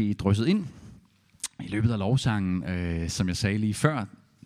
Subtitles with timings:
[0.00, 0.66] måske drysset ind
[1.62, 3.96] i løbet af lovsangen, øh, som jeg sagde lige før,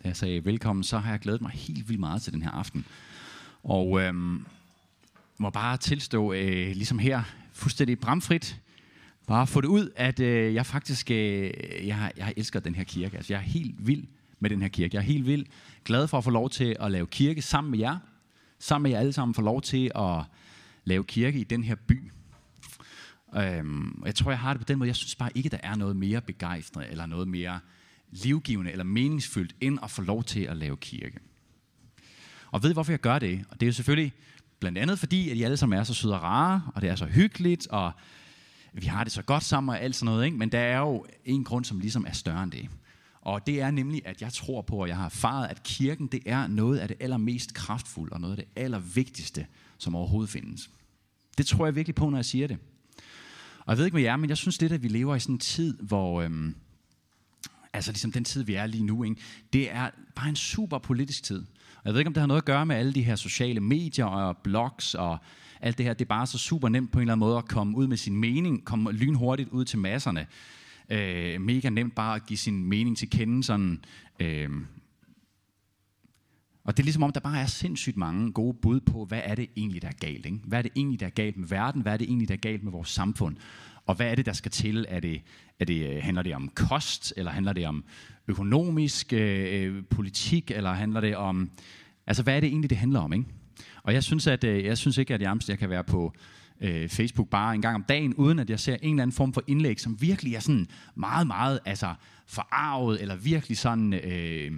[0.03, 2.51] da jeg sagde velkommen, så har jeg glædet mig helt vildt meget til den her
[2.51, 2.85] aften.
[3.63, 4.13] Og øh,
[5.37, 7.23] må bare tilstå, øh, ligesom her,
[7.53, 8.61] fuldstændig bramfrit,
[9.27, 11.51] bare få det ud, at øh, jeg faktisk, øh,
[11.83, 13.17] jeg, jeg elsker den her kirke.
[13.17, 14.03] Altså, jeg er helt vild
[14.39, 14.95] med den her kirke.
[14.95, 15.45] Jeg er helt vild
[15.85, 17.97] glad for at få lov til at lave kirke sammen med jer.
[18.59, 20.23] Sammen med jer alle sammen få lov til at
[20.83, 22.11] lave kirke i den her by.
[23.37, 24.87] Øhm, jeg tror, jeg har det på den måde.
[24.87, 27.59] Jeg synes bare ikke, der er noget mere begejstrende, eller noget mere
[28.11, 31.19] livgivende, eller meningsfyldt, end at få lov til at lave kirke.
[32.51, 33.45] Og ved I, hvorfor jeg gør det?
[33.49, 34.13] Og det er jo selvfølgelig
[34.59, 36.95] blandt andet fordi, at I alle sammen er så søde og rare, og det er
[36.95, 37.91] så hyggeligt, og
[38.73, 40.25] vi har det så godt sammen og alt sådan noget.
[40.25, 40.37] Ikke?
[40.37, 42.69] Men der er jo en grund, som ligesom er større end det.
[43.21, 46.19] Og det er nemlig, at jeg tror på, og jeg har erfaret, at kirken det
[46.25, 50.69] er noget af det allermest kraftfulde, og noget af det allervigtigste, som overhovedet findes.
[51.37, 52.57] Det tror jeg virkelig på, når jeg siger det.
[53.65, 55.35] Og jeg ved ikke med jer, men jeg synes lidt, at vi lever i sådan
[55.35, 56.21] en tid, hvor...
[56.21, 56.55] Øhm,
[57.73, 59.15] altså ligesom den tid, vi er lige nu, ikke?
[59.53, 61.39] det er bare en super politisk tid.
[61.75, 63.59] Og jeg ved ikke, om det har noget at gøre med alle de her sociale
[63.59, 65.17] medier og blogs og
[65.61, 65.93] alt det her.
[65.93, 67.97] Det er bare så super nemt på en eller anden måde at komme ud med
[67.97, 70.27] sin mening, komme lynhurtigt ud til masserne.
[70.89, 73.83] Øh, mega nemt bare at give sin mening til kende sådan...
[74.19, 74.49] Øh,
[76.65, 79.35] og det er ligesom om, der bare er sindssygt mange gode bud på, hvad er
[79.35, 80.25] det egentlig, der er galt.
[80.25, 80.39] Ikke?
[80.43, 81.81] Hvad er det egentlig, der er galt med verden?
[81.81, 83.35] Hvad er det egentlig, der er galt med vores samfund?
[83.85, 84.85] Og hvad er det, der skal til?
[84.89, 85.21] Er det,
[85.59, 87.83] er det, øh, handler det om kost, eller handler det om
[88.27, 91.51] økonomisk øh, øh, politik, eller handler det om...
[92.07, 93.13] Altså, hvad er det egentlig, det handler om?
[93.13, 93.25] Ikke?
[93.83, 96.13] Og jeg synes, at, øh, jeg synes ikke, at jeg, jeg kan være på
[96.61, 99.33] øh, Facebook bare en gang om dagen, uden at jeg ser en eller anden form
[99.33, 101.93] for indlæg, som virkelig er sådan meget, meget altså,
[102.27, 103.93] forarvet, eller virkelig sådan...
[103.93, 104.51] Øh,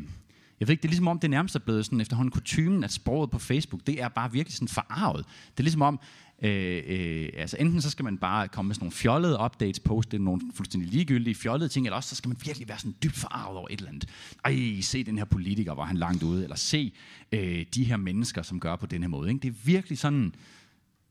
[0.60, 2.92] jeg ved ikke, det er ligesom om, det nærmest er blevet sådan efterhånden kutumen, at
[2.92, 5.26] sproget på Facebook, det er bare virkelig sådan forarvet.
[5.52, 6.00] Det er ligesom om,
[6.42, 10.20] øh, øh, altså enten så skal man bare komme med sådan nogle fjollede updates, poste
[10.20, 13.58] nogle fuldstændig ligegyldige fjollede ting, eller også så skal man virkelig være sådan dybt forarvet
[13.58, 14.10] over et eller andet.
[14.46, 16.94] Ej, se den her politiker, hvor han langt ude, eller se
[17.32, 19.30] øh, de her mennesker, som gør på den her måde.
[19.30, 19.42] Ikke?
[19.42, 20.34] Det er virkelig sådan,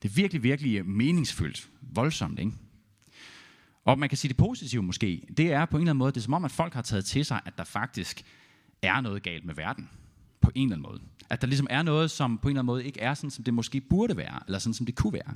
[0.03, 2.53] det er virkelig, virkelig øh, meningsfyldt, voldsomt, ikke?
[3.85, 6.17] Og man kan sige det positive måske, det er på en eller anden måde, det
[6.17, 8.25] er som om, at folk har taget til sig, at der faktisk
[8.83, 9.91] er noget galt med verden.
[10.41, 11.01] På en eller anden måde.
[11.31, 13.45] At der ligesom er noget, som på en eller anden måde ikke er sådan, som
[13.45, 15.35] det måske burde være, eller sådan, som det kunne være.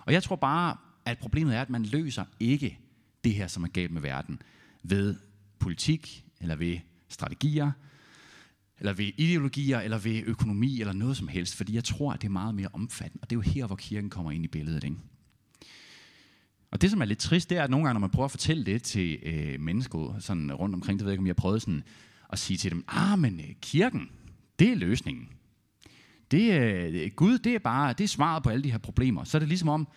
[0.00, 2.78] Og jeg tror bare, at problemet er, at man løser ikke
[3.24, 4.42] det her, som er galt med verden,
[4.82, 5.16] ved
[5.58, 7.72] politik, eller ved strategier,
[8.78, 11.56] eller ved ideologier, eller ved økonomi, eller noget som helst.
[11.56, 13.22] Fordi jeg tror, at det er meget mere omfattende.
[13.22, 14.84] Og det er jo her, hvor kirken kommer ind i billedet.
[14.84, 14.96] Ikke?
[16.70, 18.30] Og det, som er lidt trist, det er, at nogle gange, når man prøver at
[18.30, 21.40] fortælle det til øh, mennesker sådan rundt omkring, det ved jeg ikke, om jeg har
[21.40, 21.82] prøvet sådan
[22.30, 24.10] at sige til dem, ah, men øh, kirken,
[24.58, 25.28] det er løsningen.
[26.30, 29.24] Det, er, Gud, det er bare, det er svaret på alle de her problemer.
[29.24, 29.88] Så er det ligesom om,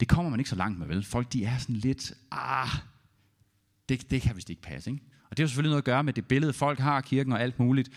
[0.00, 1.04] det kommer man ikke så langt med, vel?
[1.04, 2.68] Folk, de er sådan lidt, ah,
[3.88, 5.02] det, det kan vist ikke passe, ikke?
[5.30, 7.42] Og det har selvfølgelig noget at gøre med det billede, folk har af kirken og
[7.42, 7.90] alt muligt.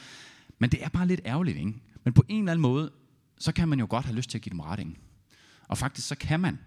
[0.59, 1.73] Men det er bare lidt ærgerligt, ikke?
[2.03, 2.91] Men på en eller anden måde,
[3.39, 4.95] så kan man jo godt have lyst til at give dem ret, ikke?
[5.67, 6.59] Og faktisk så kan man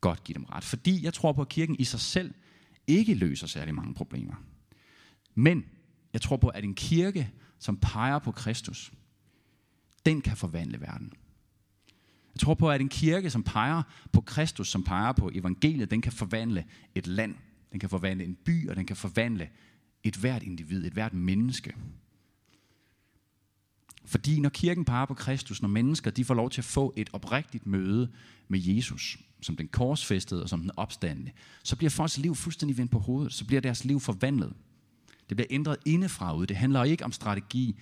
[0.00, 0.64] godt give dem ret.
[0.64, 2.34] Fordi jeg tror på, at kirken i sig selv
[2.86, 4.34] ikke løser særlig mange problemer.
[5.34, 5.64] Men
[6.12, 8.92] jeg tror på, at en kirke, som peger på Kristus,
[10.06, 11.12] den kan forvandle verden.
[12.34, 13.82] Jeg tror på, at en kirke, som peger
[14.12, 17.34] på Kristus, som peger på evangeliet, den kan forvandle et land,
[17.72, 19.48] den kan forvandle en by, og den kan forvandle
[20.04, 21.74] et hvert individ, et hvert menneske.
[24.04, 27.10] Fordi når kirken peger på Kristus, når mennesker de får lov til at få et
[27.12, 28.10] oprigtigt møde
[28.48, 31.30] med Jesus, som den korsfæstede og som den opstandende,
[31.62, 34.52] så bliver folks liv fuldstændig vendt på hovedet, så bliver deres liv forvandlet.
[35.30, 36.46] Det bliver ændret indefra ud.
[36.46, 37.76] Det handler ikke om strategi,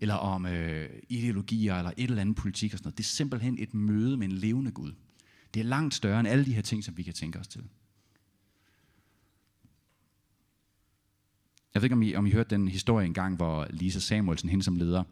[0.00, 2.98] eller om øh, ideologier, eller et eller andet politik og sådan noget.
[2.98, 4.92] Det er simpelthen et møde med en levende Gud.
[5.54, 7.62] Det er langt større end alle de her ting, som vi kan tænke os til.
[11.74, 14.64] Jeg ved ikke, om I, om I hørte den historie engang, hvor Lisa Samuelsen, hende
[14.64, 15.04] som leder,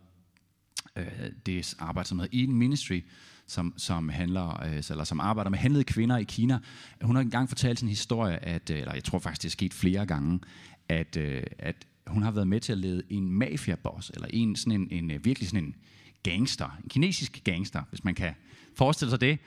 [0.97, 1.07] øh,
[1.47, 3.03] det arbejde, som hedder Eden Ministry,
[3.47, 6.59] som, som, handler, øh, eller som arbejder med handlede kvinder i Kina.
[7.03, 9.75] Hun har engang fortalt en historie, at, øh, eller jeg tror faktisk, det er sket
[9.75, 10.41] flere gange,
[10.89, 14.81] at, øh, at hun har været med til at lede en mafiaboss, eller en, sådan
[14.81, 15.75] en, en, øh, virkelig sådan en
[16.23, 18.35] gangster, en kinesisk gangster, hvis man kan
[18.75, 19.39] forestille sig det.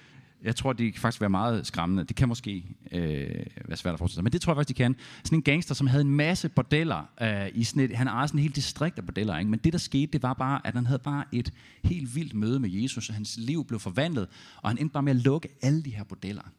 [0.44, 2.04] Jeg tror, det kan faktisk være meget skræmmende.
[2.04, 4.84] Det kan måske øh, være svært at forestille sig, men det tror jeg faktisk, de
[4.84, 4.96] kan.
[5.24, 7.10] Sådan en gangster, som havde en masse bordeller.
[7.22, 9.38] Øh, i sådan et, han ejede sådan en helt distrikt af bordeller.
[9.38, 9.52] Ikke?
[9.52, 11.54] Men det, der skete, det var bare, at han havde bare et
[11.84, 14.28] helt vildt møde med Jesus, og hans liv blev forvandlet,
[14.62, 16.52] og han endte bare med at lukke alle de her bordeller.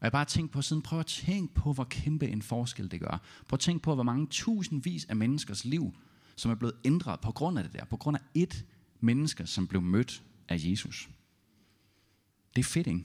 [0.00, 3.00] Og jeg bare tænkt på siden, prøv at tænke på, hvor kæmpe en forskel det
[3.00, 3.20] gør.
[3.48, 5.94] Prøv at tænke på, hvor mange tusindvis af menneskers liv,
[6.36, 7.84] som er blevet ændret på grund af det der.
[7.84, 8.64] På grund af et
[9.00, 11.08] menneske, som blev mødt af Jesus.
[12.56, 13.04] Det er fedt, ikke?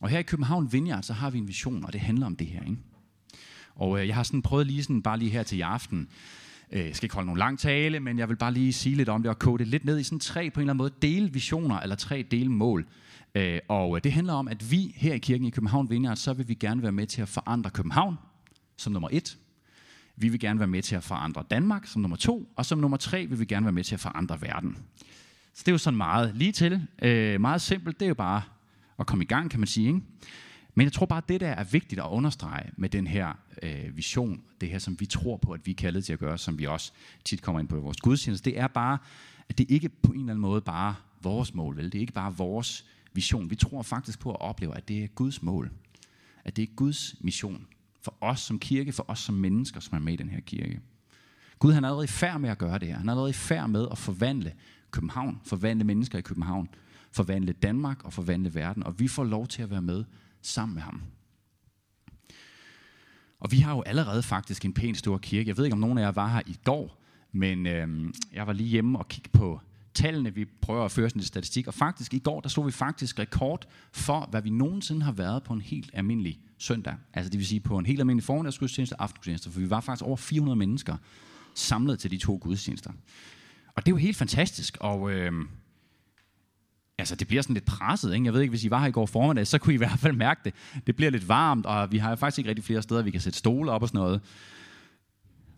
[0.00, 2.46] Og her i København Vineyard, så har vi en vision, og det handler om det
[2.46, 2.64] her.
[2.64, 2.78] Ikke?
[3.74, 6.08] Og øh, jeg har sådan prøvet lige sådan, bare lige her til i aften,
[6.72, 9.08] øh, jeg skal ikke holde nogen lang tale, men jeg vil bare lige sige lidt
[9.08, 10.92] om det og kode det lidt ned i sådan tre på en eller anden måde
[11.02, 12.86] delvisioner, eller tre delmål.
[13.34, 16.32] Øh, og øh, det handler om, at vi her i kirken i København Vineyard, så
[16.32, 18.16] vil vi gerne være med til at forandre København,
[18.76, 19.38] som nummer et.
[20.16, 22.96] Vi vil gerne være med til at forandre Danmark som nummer to, og som nummer
[22.96, 24.78] tre vil vi gerne være med til at forandre verden.
[25.54, 28.00] Så det er jo sådan meget lige til, øh, meget simpelt.
[28.00, 28.42] Det er jo bare
[28.98, 29.86] at komme i gang, kan man sige.
[29.86, 30.00] Ikke?
[30.74, 33.32] Men jeg tror bare, at det der er vigtigt at understrege med den her
[33.62, 36.38] øh, vision, det her, som vi tror på, at vi er kaldet til at gøre,
[36.38, 36.92] som vi også
[37.24, 38.98] tit kommer ind på i vores gudstjeneste, det er bare,
[39.48, 41.84] at det ikke på en eller anden måde bare vores mål, vel?
[41.84, 42.84] Det er ikke bare vores
[43.18, 43.50] vision.
[43.50, 45.70] Vi tror faktisk på at opleve, at det er Guds mål.
[46.44, 47.66] At det er Guds mission
[48.00, 50.80] for os som kirke, for os som mennesker, som er med i den her kirke.
[51.58, 52.96] Gud han er allerede i færd med at gøre det her.
[52.96, 54.52] Han er allerede i færd med at forvandle
[54.90, 56.68] København, forvandle mennesker i København,
[57.12, 60.04] forvandle Danmark og forvandle verden, og vi får lov til at være med
[60.42, 61.02] sammen med ham.
[63.40, 65.48] Og vi har jo allerede faktisk en pæn stor kirke.
[65.48, 68.52] Jeg ved ikke, om nogen af jer var her i går, men øh, jeg var
[68.52, 69.60] lige hjemme og kiggede på
[69.94, 70.34] tallene.
[70.34, 73.18] Vi prøver at føre sådan en statistik, og faktisk i går, der slog vi faktisk
[73.18, 76.94] rekord for, hvad vi nogensinde har været på en helt almindelig søndag.
[77.14, 80.04] Altså det vil sige på en helt almindelig formiddagsgudstjeneste og aftengudstjeneste, for vi var faktisk
[80.04, 80.96] over 400 mennesker
[81.54, 82.90] samlet til de to gudstjenester.
[83.74, 85.32] Og det er jo helt fantastisk, og øh,
[86.98, 88.14] altså, det bliver sådan lidt presset.
[88.14, 88.24] Ikke?
[88.24, 89.98] Jeg ved ikke, hvis I var her i går formiddag, så kunne I i hvert
[89.98, 90.54] fald mærke det.
[90.86, 93.20] Det bliver lidt varmt, og vi har jo faktisk ikke rigtig flere steder, vi kan
[93.20, 94.20] sætte stole op og sådan noget.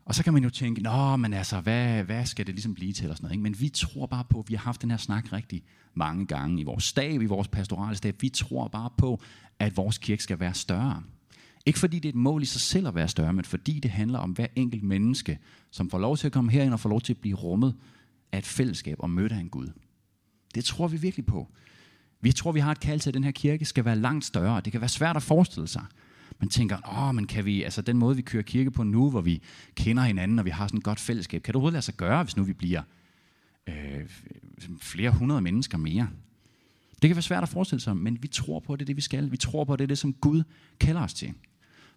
[0.05, 2.93] Og så kan man jo tænke, nå, men altså, hvad, hvad skal det ligesom blive
[2.93, 3.05] til?
[3.05, 3.43] Eller sådan noget, ikke?
[3.43, 5.62] Men vi tror bare på, at vi har haft den her snak rigtig
[5.94, 8.23] mange gange i vores stab, i vores pastorale stab.
[8.23, 9.20] Vi tror bare på,
[9.58, 11.02] at vores kirke skal være større.
[11.67, 13.91] Ikke fordi det er et mål i sig selv at være større, men fordi det
[13.91, 15.38] handler om hver enkelt menneske,
[15.70, 17.75] som får lov til at komme herind og får lov til at blive rummet
[18.32, 19.69] af et fællesskab og møde af en Gud.
[20.55, 21.49] Det tror vi virkelig på.
[22.20, 24.61] Vi tror, vi har et kald til, at den her kirke skal være langt større.
[24.61, 25.85] Det kan være svært at forestille sig.
[26.41, 29.21] Man tænker, åh, men kan vi, altså den måde, vi kører kirke på nu, hvor
[29.21, 29.43] vi
[29.75, 32.23] kender hinanden, og vi har sådan et godt fællesskab, kan det overhovedet lade sig gøre,
[32.23, 32.83] hvis nu vi bliver
[33.69, 34.09] øh,
[34.81, 36.09] flere hundrede mennesker mere?
[37.03, 38.97] Det kan være svært at forestille sig, men vi tror på, at det er det,
[38.97, 39.33] vi skal.
[39.33, 40.43] Vi tror på, at det er det, som Gud
[40.81, 41.33] kalder os til.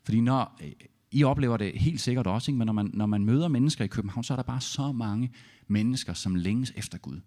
[0.04, 0.72] Fordi når, øh,
[1.12, 2.58] I oplever det helt sikkert også, ikke?
[2.58, 5.32] men når man, når man møder mennesker i København, så er der bare så mange
[5.68, 7.20] mennesker, som længes efter Gud.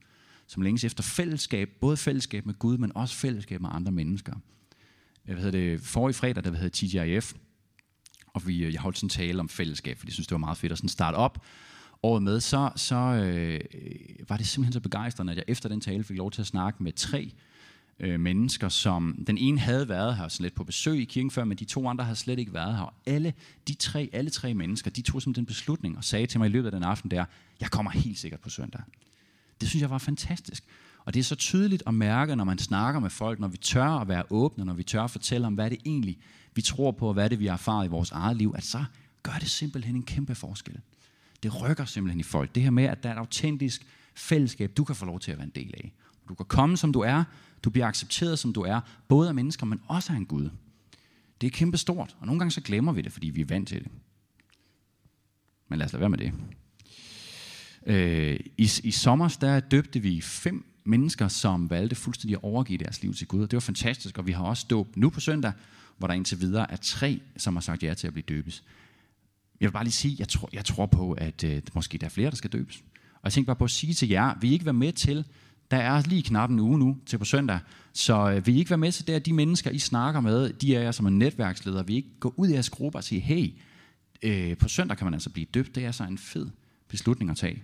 [0.47, 4.35] Som længes efter fællesskab, både fællesskab med Gud, men også fællesskab med andre mennesker.
[5.28, 7.32] Øh, jeg ved det, for i fredag, der hedder TGIF,
[8.26, 10.38] og vi, øh, jeg holdt sådan en tale om fællesskab, fordi jeg synes, det var
[10.38, 11.44] meget fedt at sådan starte op
[12.02, 13.61] året med, så, så øh,
[14.28, 16.82] var det simpelthen så begejstrende, at jeg efter den tale fik lov til at snakke
[16.82, 17.32] med tre
[18.00, 21.44] øh, mennesker, som den ene havde været her sådan lidt på besøg i kirken før,
[21.44, 22.82] men de to andre havde slet ikke været her.
[22.82, 23.34] Og alle
[23.69, 26.50] de tre, alle tre mennesker, de tog som en beslutning og sagde til mig i
[26.52, 27.25] løbet af den aften der,
[27.61, 28.81] jeg kommer helt sikkert på søndag.
[29.61, 30.64] Det synes jeg var fantastisk.
[31.06, 33.85] Og det er så tydeligt at mærke, når man snakker med folk, når vi tør
[33.85, 36.19] at være åbne, når vi tør at fortælle om, hvad det egentlig
[36.55, 38.85] vi tror på, og hvad det vi har erfaret i vores eget liv, at så
[39.23, 40.81] gør det simpelthen en kæmpe forskel.
[41.43, 42.55] Det rykker simpelthen i folk.
[42.55, 45.38] Det her med, at der er et autentisk fællesskab, du kan få lov til at
[45.38, 45.93] være en del af.
[46.29, 47.25] Du kan komme, som du er.
[47.62, 48.81] Du bliver accepteret, som du er.
[49.08, 50.50] Både af mennesker, men også af en Gud.
[51.41, 53.69] Det er kæmpe stort, og nogle gange så glemmer vi det, fordi vi er vant
[53.69, 53.93] til det.
[55.69, 56.32] Men lad os lade være med det.
[57.87, 63.03] Øh, i, I sommer der døbte vi fem mennesker, som valgte fuldstændig at overgive deres
[63.03, 63.41] liv til Gud.
[63.41, 65.53] Det var fantastisk, og vi har også dåb nu på søndag,
[65.99, 68.65] hvor der indtil videre er tre, som har sagt ja til at blive døbes.
[69.60, 72.10] Jeg vil bare lige sige, jeg tror, jeg tror på, at øh, måske der er
[72.10, 72.77] flere, der skal døbes.
[73.15, 75.25] Og jeg tænkte bare på at sige til jer, vi ikke være med til,
[75.70, 77.58] der er lige knap en uge nu til på søndag,
[77.93, 80.53] så øh, vil I ikke være med til det, at de mennesker, I snakker med,
[80.53, 83.20] de er jer som en netværksleder, vil ikke gå ud i jeres gruppe og sige,
[83.20, 83.55] hey,
[84.22, 86.46] øh, på søndag kan man altså blive døbt, det er så en fed
[86.89, 87.63] beslutning at tage.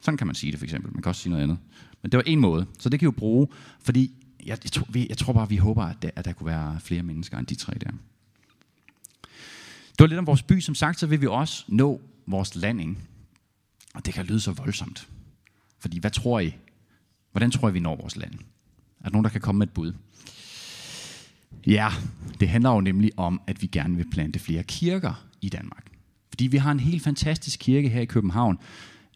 [0.00, 0.92] Sådan kan man sige det for eksempel.
[0.92, 1.58] Man kan også sige noget andet.
[2.02, 2.66] Men det var en måde.
[2.78, 3.48] Så det kan jo bruge,
[3.80, 4.12] fordi
[4.46, 6.80] jeg, jeg, tror, vi, jeg tror bare, vi håber, at der, at der kunne være
[6.80, 7.90] flere mennesker end de tre der.
[9.90, 10.60] Det var lidt om vores by.
[10.60, 13.08] Som sagt, så vil vi også nå vores landing.
[13.94, 15.08] Og det kan lyde så voldsomt.
[15.78, 16.54] Fordi hvad tror I?
[17.32, 18.34] Hvordan tror I, vi når vores land?
[19.00, 19.92] Er der nogen, der kan komme med et bud?
[21.66, 21.88] Ja,
[22.40, 25.86] det handler jo nemlig om, at vi gerne vil plante flere kirker i Danmark.
[26.28, 28.58] Fordi vi har en helt fantastisk kirke her i København,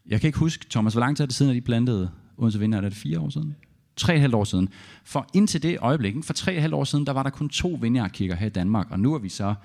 [0.07, 2.59] jeg kan ikke huske, Thomas, hvor lang tid er det siden, at I plantede Odense
[2.59, 2.77] Vinder?
[2.77, 3.55] Er det fire år siden?
[3.95, 4.69] Tre og halvt år siden.
[5.03, 7.77] For indtil det øjeblik, for tre og halvt år siden, der var der kun to
[7.81, 9.55] vineyardkirker her i Danmark, og nu er vi så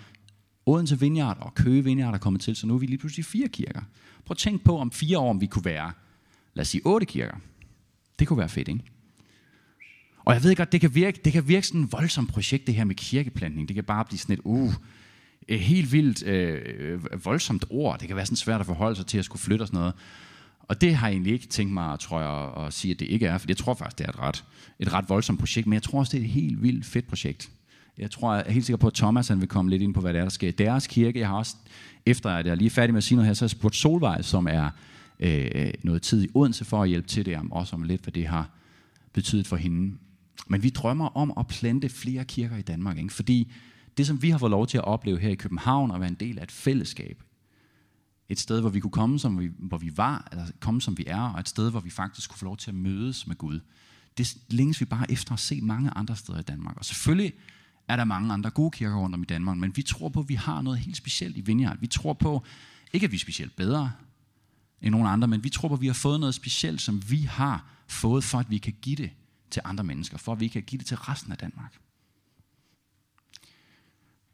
[0.66, 3.48] Odense Vineyard og Køge Vineyard er kommet til, så nu er vi lige pludselig fire
[3.48, 3.80] kirker.
[4.24, 5.92] Prøv at tænke på, om fire år, om vi kunne være,
[6.54, 7.36] lad os sige, otte kirker.
[8.18, 8.84] Det kunne være fedt, ikke?
[10.24, 12.74] Og jeg ved godt, det kan virke, det kan virke sådan en voldsom projekt, det
[12.74, 13.68] her med kirkeplantning.
[13.68, 14.72] Det kan bare blive sådan et, uh,
[15.48, 17.98] et helt vildt øh, øh, voldsomt ord.
[17.98, 19.94] Det kan være sådan svært at forholde sig til at skulle flytte og sådan noget.
[20.68, 23.26] Og det har jeg egentlig ikke tænkt mig, tror jeg, at sige, at det ikke
[23.26, 24.44] er, for jeg tror faktisk, det er et ret,
[24.78, 27.50] et ret voldsomt projekt, men jeg tror også, det er et helt vildt fedt projekt.
[27.98, 30.00] Jeg tror jeg er helt sikker på, at Thomas han vil komme lidt ind på,
[30.00, 31.18] hvad det er, der sker i deres kirke.
[31.18, 31.56] Jeg har også,
[32.06, 33.76] efter at jeg er lige færdig med at sige noget her, så har jeg spurgt
[33.76, 34.70] Solvej, som er
[35.20, 38.26] øh, noget tid i Odense for at hjælpe til det, også om lidt, hvad det
[38.26, 38.50] har
[39.12, 39.96] betydet for hende.
[40.46, 43.12] Men vi drømmer om at plante flere kirker i Danmark, ikke?
[43.12, 43.52] fordi
[43.96, 46.16] det, som vi har fået lov til at opleve her i København, og være en
[46.20, 47.22] del af et fællesskab,
[48.32, 51.04] et sted, hvor vi kunne komme, som vi, hvor vi var, eller komme, som vi
[51.06, 53.60] er, og et sted, hvor vi faktisk kunne få lov til at mødes med Gud.
[54.18, 56.76] Det længes vi bare efter at se mange andre steder i Danmark.
[56.76, 57.32] Og selvfølgelig
[57.88, 60.28] er der mange andre gode kirker rundt om i Danmark, men vi tror på, at
[60.28, 61.76] vi har noget helt specielt i Vineyard.
[61.80, 62.44] Vi tror på,
[62.92, 63.92] ikke at vi er specielt bedre
[64.82, 67.22] end nogen andre, men vi tror på, at vi har fået noget specielt, som vi
[67.22, 69.10] har fået, for at vi kan give det
[69.50, 71.78] til andre mennesker, for at vi kan give det til resten af Danmark.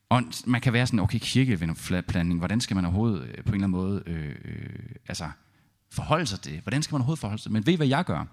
[0.08, 3.54] Og man kan være sådan, okay, kirkevennerplanning, hvordan skal man overhovedet øh, på en eller
[3.54, 5.30] anden måde øh, øh, altså,
[5.90, 6.60] forholde sig til det?
[6.60, 8.24] Hvordan skal man overhovedet forholde sig Men ved I, hvad jeg gør?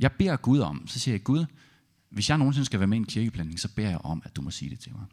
[0.00, 1.46] Jeg beder Gud om, så siger jeg, Gud,
[2.10, 4.42] hvis jeg nogensinde skal være med i en kirkeplanning, så beder jeg om, at du
[4.42, 5.04] må sige det til mig.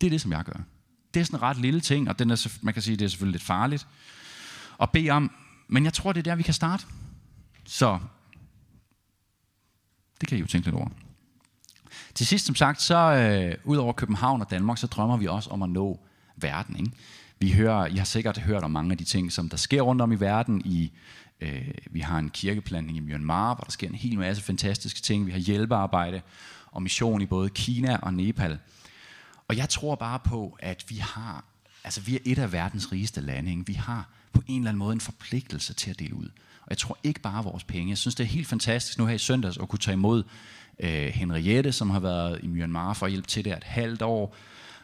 [0.00, 0.60] Det er det, som jeg gør.
[1.14, 3.08] Det er sådan en ret lille ting, og den er, man kan sige, det er
[3.08, 3.86] selvfølgelig lidt farligt
[4.80, 5.30] at bede om,
[5.68, 6.86] men jeg tror, det er der, vi kan starte.
[7.64, 7.98] Så
[10.20, 10.88] det kan I jo tænke lidt over.
[12.14, 15.50] Til sidst, som sagt, så øh, ud over København og Danmark, så drømmer vi også
[15.50, 16.00] om at nå
[16.36, 16.76] verden.
[16.76, 16.90] Ikke?
[17.38, 20.02] Vi hører, I har sikkert hørt om mange af de ting, som der sker rundt
[20.02, 20.62] om i verden.
[20.64, 20.92] I,
[21.40, 25.26] øh, vi har en kirkeplanning i Myanmar, hvor der sker en hel masse fantastiske ting.
[25.26, 26.20] Vi har hjælpearbejde
[26.66, 28.58] og mission i både Kina og Nepal.
[29.48, 31.44] Og jeg tror bare på, at vi har,
[31.84, 33.50] altså vi er et af verdens rigeste lande.
[33.50, 33.66] Ikke?
[33.66, 36.28] Vi har på en eller anden måde en forpligtelse til at dele ud.
[36.62, 37.90] Og jeg tror ikke bare vores penge.
[37.90, 40.22] Jeg synes, det er helt fantastisk nu her i søndags at kunne tage imod
[40.80, 44.36] øh, Henriette, som har været i Myanmar for at hjælpe til der et halvt år,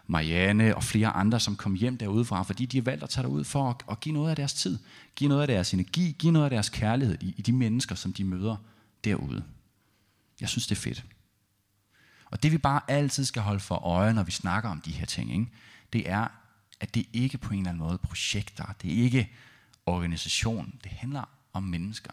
[0.07, 3.45] Marianne og flere andre, som kom hjem derudefra, fordi de har valgt at tage derud
[3.45, 4.79] for at, at give noget af deres tid,
[5.17, 8.13] give noget af deres energi, give noget af deres kærlighed i, i de mennesker, som
[8.13, 8.57] de møder
[9.05, 9.45] derude.
[10.41, 11.05] Jeg synes, det er fedt.
[12.25, 15.07] Og det vi bare altid skal holde for øje, når vi snakker om de her
[15.07, 15.47] ting, ikke?
[15.93, 16.27] det er,
[16.81, 19.31] at det ikke på en eller anden måde projekter, det er ikke
[19.87, 22.13] organisation, det handler om mennesker.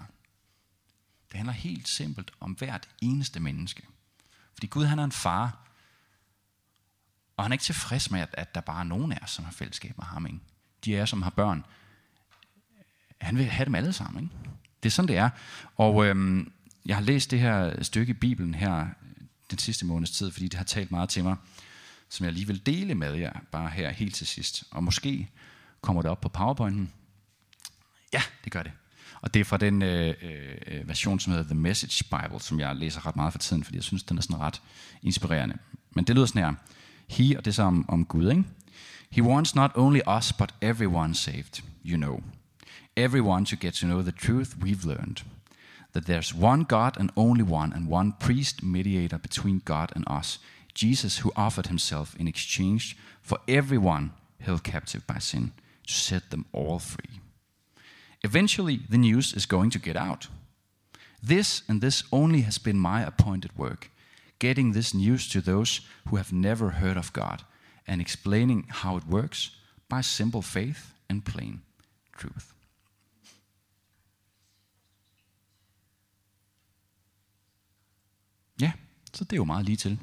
[1.32, 3.84] Det handler helt simpelt om hvert eneste menneske.
[4.54, 5.58] Fordi Gud han er en far,
[7.38, 9.46] og han er ikke tilfreds med, at, at der bare er nogen af os, som
[9.46, 10.26] har fællesskab med ham.
[10.26, 10.40] Ikke?
[10.86, 11.66] De af os, som har børn,
[13.22, 14.24] han vil have dem alle sammen.
[14.24, 14.36] Ikke?
[14.84, 15.30] Det er sådan, det er.
[15.78, 16.52] Og øhm,
[16.86, 18.88] jeg har læst det her stykke i Bibelen her øh,
[19.52, 21.36] den sidste måneds tid, fordi det har talt meget til mig,
[22.10, 24.64] som jeg lige vil dele med jer, bare her helt til sidst.
[24.72, 25.30] Og måske
[25.82, 26.94] kommer det op på PowerPointen.
[28.14, 28.72] Ja, det gør det.
[29.22, 30.14] Og det er fra den øh,
[30.68, 33.78] øh, version, som hedder The Message Bible, som jeg læser ret meget for tiden, fordi
[33.78, 34.62] jeg synes, den er sådan ret
[35.04, 35.58] inspirerende.
[35.96, 36.54] Men det lyder sådan her.
[37.08, 38.44] He, og det er så om, om Gud, ikke?
[39.12, 42.24] He wants not only us, but everyone saved, you know.
[42.96, 45.26] Everyone to get to know the truth we've learned.
[45.94, 50.40] That there's one God and only one, and one priest mediator between God and us,
[50.74, 55.52] Jesus, who offered himself in exchange for everyone held captive by sin,
[55.88, 57.20] to set them all free.
[58.24, 60.30] Eventually, the news is going to get out.
[61.28, 63.92] This and this only has been my appointed work
[64.42, 67.44] getting this news to those who have never heard of God
[67.88, 69.52] and explaining how it works
[69.88, 71.62] by simple faith and plain
[72.18, 72.46] truth.
[78.62, 78.72] Ja,
[79.14, 80.00] så det er jo meget lige til.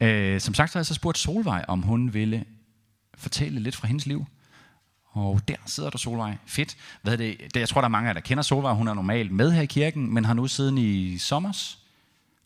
[0.00, 2.44] Øh, som sagt så har jeg så spurgt Solvej, om hun ville
[3.14, 4.26] fortælle lidt fra hendes liv.
[5.16, 6.36] Og der sidder der Solvej.
[6.46, 6.76] Fedt.
[7.02, 7.56] Hvad er det?
[7.56, 8.72] Jeg tror, der er mange af jer, der kender Solvej.
[8.72, 11.78] Hun er normalt med her i kirken, men har nu siden i sommers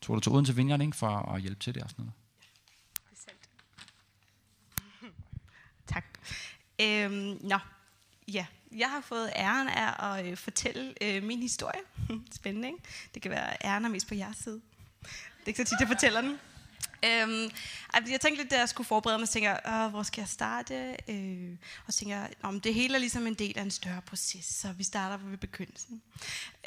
[0.00, 2.14] tog du til Odense Vineyard, ikke, for at hjælpe til det og sådan noget.
[5.86, 6.04] Tak.
[6.80, 7.58] Øhm, nå,
[8.28, 8.46] ja.
[8.76, 11.80] Jeg har fået æren af at øh, fortælle øh, min historie.
[12.32, 12.78] Spændende, ikke?
[13.14, 14.60] Det kan være æren er mest på jeres side.
[15.02, 16.38] Det er ikke så tit, jeg fortæller den.
[17.04, 17.50] Øhm,
[17.92, 20.28] altså, jeg tænkte lidt, da jeg skulle forberede mig, så tænker jeg, hvor skal jeg
[20.28, 20.96] starte?
[21.08, 21.56] Øh,
[21.86, 24.44] og så tænker jeg, om det hele er ligesom en del af en større proces,
[24.44, 26.02] så vi starter ved begyndelsen.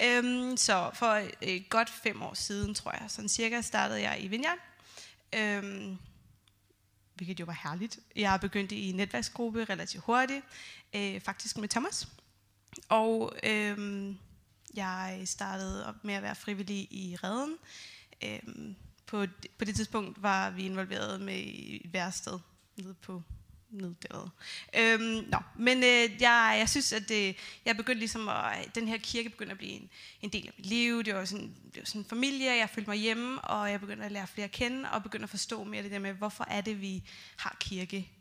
[0.04, 4.28] Øhm, så for øh, godt fem år siden, tror jeg, sådan cirka, startede jeg i
[4.28, 4.58] Vineyard.
[5.36, 5.98] Øhm,
[7.16, 8.00] hvilket jo var herligt.
[8.16, 10.46] Jeg begyndte i netværksgruppe relativt hurtigt,
[10.94, 12.08] øh, faktisk med Thomas.
[12.90, 14.16] Og øh,
[14.76, 17.58] jeg startede op med at være frivillig i Reden.
[18.24, 18.74] Øh,
[19.14, 19.26] på,
[19.58, 22.40] på det tidspunkt var vi involveret med i værsted
[22.78, 23.22] nede på
[23.70, 24.32] neddæret.
[24.78, 28.98] Øhm, nå, men øh, jeg, jeg synes, at det, jeg begyndte ligesom at, den her
[28.98, 29.90] kirke begyndte at blive en,
[30.22, 31.04] en del af mit liv.
[31.04, 34.06] Det var, sådan, det var sådan en familie, jeg følte mig hjemme, og jeg begyndte
[34.06, 36.62] at lære flere at kende, og begyndte at forstå mere det der med, hvorfor er
[36.62, 37.04] det, vi
[37.38, 38.12] har kirke?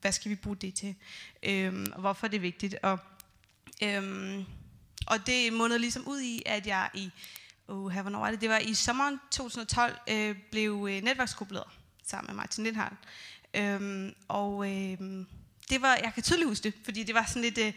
[0.00, 0.94] Hvad skal vi bruge det til?
[1.42, 2.74] Øhm, og hvorfor er det vigtigt?
[2.82, 2.98] Og,
[3.82, 4.44] øhm,
[5.06, 7.10] og det mundede ligesom ud i, at jeg i
[7.72, 8.40] uh, hvornår var det?
[8.40, 11.72] Det var i sommeren 2012, øh, blev øh, netværksgruppeleder.
[12.06, 12.94] sammen med Martin Lindhardt.
[13.54, 14.98] Øhm, og øh,
[15.70, 17.72] det var, jeg kan tydeligt huske det, fordi det var sådan lidt, øh,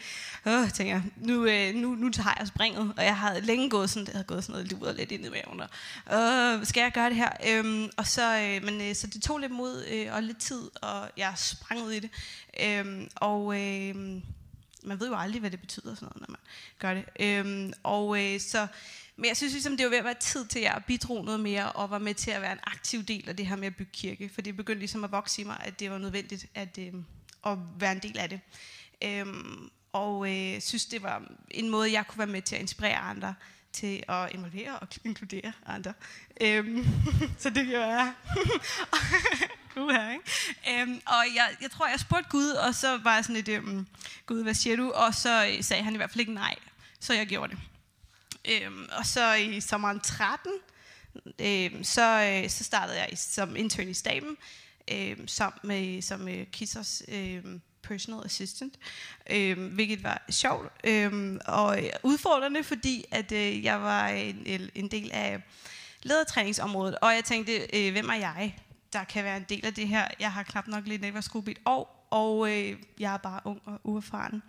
[0.46, 3.90] øh tænker jeg, nu, øh, nu, nu tager jeg springet, og jeg havde længe gået
[3.90, 5.70] sådan, det havde gået sådan noget luret lidt ind i maven, og
[6.16, 7.30] øh, skal jeg gøre det her?
[7.48, 10.62] Øhm, og så, øh, men, øh, så det tog lidt mod øh, og lidt tid,
[10.82, 12.10] og jeg sprang ud i det.
[12.64, 13.96] Øhm, og øh,
[14.84, 16.40] man ved jo aldrig, hvad det betyder, sådan noget, når man
[16.80, 17.06] gør det.
[17.20, 18.68] Øhm, og øh, så,
[19.18, 21.40] men jeg synes ligesom, det var ved at være tid til, at jeg bidrog noget
[21.40, 23.76] mere, og var med til at være en aktiv del af det her med at
[23.76, 24.30] bygge kirke.
[24.34, 26.78] For det begyndte ligesom at vokse i mig, at det var nødvendigt, at...
[26.78, 26.94] Øh,
[27.46, 28.40] at være en del af det.
[29.04, 32.98] Øhm, og øh, synes, det var en måde, jeg kunne være med til at inspirere
[32.98, 33.36] andre
[33.74, 35.94] til at involvere og inkludere andre.
[36.42, 36.86] Øhm,
[37.40, 38.14] så det gør jeg.
[39.78, 40.82] uh, ikke?
[40.82, 43.88] Øhm, og jeg, jeg tror, jeg spurgte Gud, og så var jeg sådan lidt, øhm,
[44.26, 44.92] Gud, hvad siger du?
[44.92, 46.56] Og så øh, sagde han i hvert fald ikke nej,
[47.00, 47.75] så jeg gjorde det.
[48.52, 50.52] Øhm, og så i sommeren 13,
[51.40, 54.38] øhm, så, øh, så startede jeg som intern i staben,
[54.92, 58.74] øhm, sammen med, som øh, Kissers øhm, personal assistant,
[59.30, 64.88] øhm, hvilket var sjovt øhm, og øh, udfordrende, fordi at øh, jeg var en, en
[64.88, 65.42] del af
[66.04, 68.56] ledertræningsområdet, og jeg tænkte, øh, hvem er jeg,
[68.94, 70.08] der kan være en del af det her?
[70.20, 73.62] Jeg har knap nok lidt netværksgruppe i et år, og øh, jeg er bare ung
[73.66, 74.44] og uerfaren,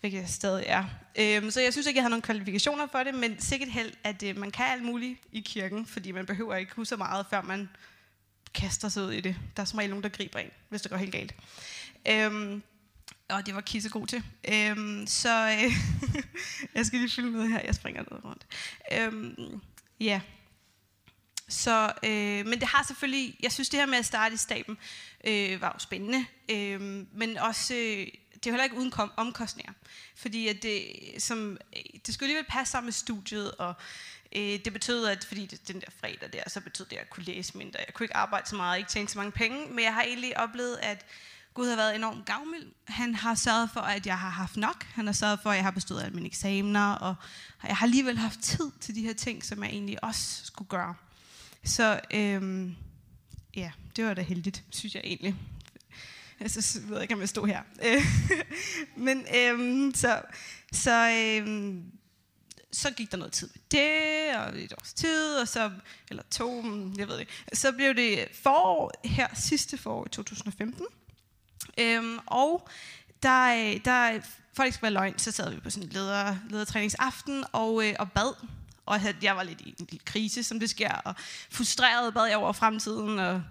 [0.00, 0.84] hvilket jeg stadig er.
[1.18, 4.22] Øhm, så jeg synes ikke, jeg har nogen kvalifikationer for det, men sikkert held, at
[4.22, 7.42] øh, man kan alt muligt i kirken, fordi man behøver ikke huske så meget, før
[7.42, 7.68] man
[8.54, 9.36] kaster sig ud i det.
[9.56, 11.34] Der er som regel nogen, der griber ind, hvis det går helt galt.
[12.08, 12.62] Øhm,
[13.28, 14.22] og det var Kisse god til.
[14.52, 15.72] Øhm, så øh,
[16.74, 17.60] jeg skal lige fylde med her.
[17.64, 18.46] Jeg springer ned rundt.
[18.92, 19.60] Øhm,
[20.00, 20.20] ja.
[21.48, 24.78] Så, øh, men det har selvfølgelig, jeg synes det her med at starte i staben
[25.24, 26.80] øh, var jo spændende, øh,
[27.12, 29.72] men også, øh, det er heller ikke uden kom, omkostninger,
[30.16, 30.82] fordi at det,
[31.18, 33.74] som, øh, det skulle alligevel passe sammen med studiet, og
[34.36, 37.10] Øh, det betød, at fordi det, den der fredag der, så betød det, at jeg
[37.10, 37.78] kunne læse mindre.
[37.86, 40.40] Jeg kunne ikke arbejde så meget, ikke tjene så mange penge, men jeg har egentlig
[40.40, 41.06] oplevet, at
[41.54, 42.66] Gud har været enormt gavmild.
[42.84, 44.84] Han har sørget for, at jeg har haft nok.
[44.94, 47.14] Han har sørget for, at jeg har bestået alle mine eksamener, og
[47.62, 50.94] jeg har alligevel haft tid til de her ting, som jeg egentlig også skulle gøre.
[51.64, 52.76] Så øhm,
[53.56, 55.34] ja, det var da heldigt, synes jeg egentlig.
[56.40, 57.62] Jeg så ved jeg ikke, om jeg stod her.
[59.06, 60.22] Men øhm, så,
[60.72, 61.84] så øhm,
[62.72, 65.70] så gik der noget tid med det, og et års tid, og så,
[66.10, 66.64] eller to,
[66.98, 67.32] jeg ved ikke.
[67.52, 70.86] Så blev det forår her, sidste forår i 2015.
[71.78, 72.68] Øhm, og
[73.22, 74.20] der, øh, der,
[74.54, 77.94] for ikke skal være løgn, så sad vi på sådan en leder, ledertræningsaften og, øh,
[77.98, 78.34] og bad.
[78.88, 81.14] Og jeg var lidt i en lille krise, som det sker, og
[81.50, 83.42] frustreret bad jeg over fremtiden, og,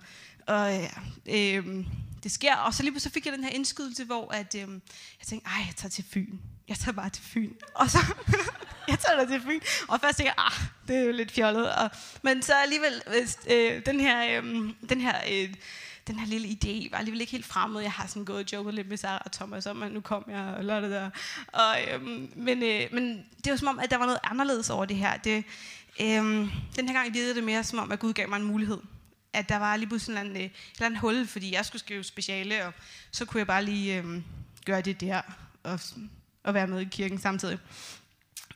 [0.47, 0.89] og ja,
[1.25, 1.85] øh,
[2.23, 2.55] det sker.
[2.55, 5.63] Og så lige pludselig fik jeg den her indskydelse, hvor at, øh, jeg tænkte, ej,
[5.67, 6.37] jeg tager til Fyn.
[6.67, 7.53] Jeg tager bare til Fyn.
[7.73, 7.97] Og så,
[8.87, 9.59] jeg tager til Fyn.
[9.87, 11.75] Og først tænkte jeg, ah, det er jo lidt fjollet.
[11.75, 11.89] Og,
[12.21, 13.01] men så alligevel,
[13.49, 15.53] øh, den her, øh, den her øh,
[16.07, 17.81] den her lille idé var alligevel ikke helt fremmed.
[17.81, 20.25] Jeg har sådan gået og joket lidt med Sarah og Thomas om, at nu kom
[20.27, 21.09] jeg og lad det der.
[21.47, 24.85] Og, øhm, men, øh, men det var som om, at der var noget anderledes over
[24.85, 25.17] det her.
[25.17, 25.43] Det,
[26.01, 28.77] øhm, den her gang virkede det mere som om, at Gud gav mig en mulighed
[29.37, 32.03] at der var lige pludselig en, øh, et eller anden hul, fordi jeg skulle skrive
[32.03, 32.73] speciale, og
[33.11, 34.23] så kunne jeg bare lige øhm,
[34.65, 35.21] gøre det der,
[35.63, 35.79] og,
[36.43, 37.59] og være med i kirken samtidig.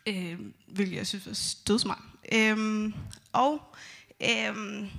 [0.05, 2.01] Øh, hvilket jeg synes var stødsmart.
[2.33, 2.93] Øhm,
[3.33, 3.75] og
[4.21, 4.89] øhm,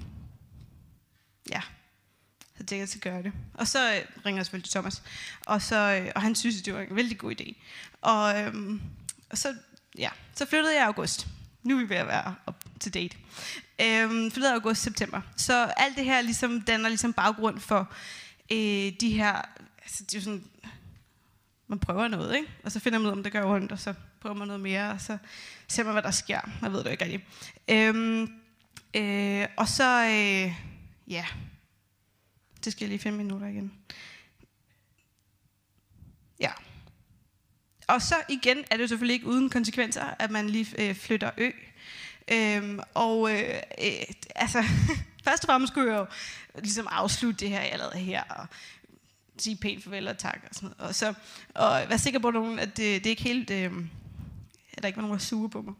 [1.50, 1.62] ja,
[2.58, 3.32] så tænkte jeg, at gøre det.
[3.54, 5.02] Og så øh, ringer jeg selvfølgelig til Thomas,
[5.46, 7.54] og, så, øh, og han synes, det var en vældig god idé.
[8.00, 8.80] Og, øh,
[9.30, 9.54] og så,
[9.98, 11.26] ja, så flyttede jeg i august.
[11.62, 13.16] Nu er vi ved at være up to date.
[13.80, 15.20] Øhm, flyttede i august-september.
[15.36, 17.92] Så alt det her ligesom danner ligesom baggrund for
[18.52, 19.32] øh, de her...
[19.82, 20.44] Altså, det er sådan,
[21.66, 22.48] man prøver noget, ikke?
[22.64, 24.60] Og så finder man ud af, om det gør ondt, og så prøver man noget
[24.60, 25.18] mere, og så
[25.68, 26.40] ser man, hvad der sker.
[26.62, 27.24] Jeg ved det ikke rigtigt.
[27.68, 28.22] Øhm,
[28.94, 30.04] øh, og så...
[30.04, 30.54] Øh,
[31.08, 31.26] ja...
[32.64, 33.72] Det skal jeg lige fem minutter igen.
[36.40, 36.52] Ja.
[37.88, 41.30] Og så igen er det jo selvfølgelig ikke uden konsekvenser, at man lige øh, flytter
[41.38, 41.50] ø.
[42.32, 44.62] Øhm, og øh, øh, altså,
[45.26, 46.06] først og fremmest skulle jeg jo
[46.58, 48.46] ligesom afslutte det her, jeg lavede her, og
[49.38, 50.88] sige pænt farvel og tak og sådan noget.
[50.88, 51.14] Og, så,
[51.54, 53.72] og være sikker på, at, nogen, at det, det er ikke helt, øh,
[54.72, 55.74] at der ikke var nogen, der sure på mig.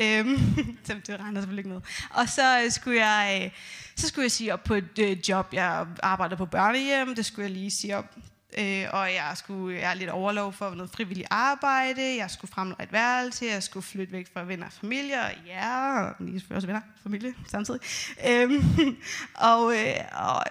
[0.00, 0.36] Øhm,
[0.86, 1.80] det regner selvfølgelig ikke med.
[2.10, 3.50] Og så øh, skulle jeg, øh,
[3.96, 5.54] så skulle jeg sige op på et øh, job.
[5.54, 7.14] Jeg arbejder på børnehjem.
[7.14, 8.16] Det skulle jeg lige sige op.
[8.58, 12.70] Øh, og jeg skulle jeg er lidt overlov for noget frivilligt arbejde, jeg skulle frem
[12.70, 16.66] et værelse, jeg skulle flytte væk fra venner og familie, og ja, og lige også
[16.66, 17.80] venner og familie samtidig.
[18.28, 18.96] Øhm,
[19.50, 20.44] og, øh, og,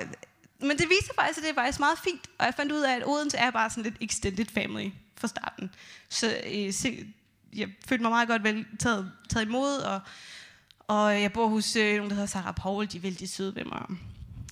[0.60, 2.96] men det viser faktisk, at det er faktisk meget fint, og jeg fandt ud af,
[2.96, 5.72] at Odense er bare sådan lidt extended family fra starten.
[6.10, 6.74] Så øh,
[7.56, 10.00] jeg følte mig meget godt vel taget, taget imod, og,
[10.88, 13.66] og jeg bor hos øh, nogen, der hedder Sarah Paul, de er vældig søde ved
[13.66, 13.86] mig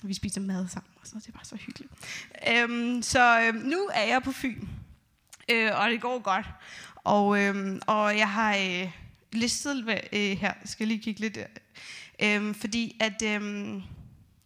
[0.02, 1.26] vi spiser mad sammen og sådan noget.
[1.26, 1.92] Det var så hyggeligt.
[2.48, 4.68] Øhm, så øh, nu er jeg på Fyn,
[5.48, 6.46] øh, og det går godt.
[6.96, 8.90] Og, øh, og jeg har øh,
[9.32, 13.22] listet øh, her, skal lige kigge lidt, øh, øhm, fordi at...
[13.22, 13.82] Øh,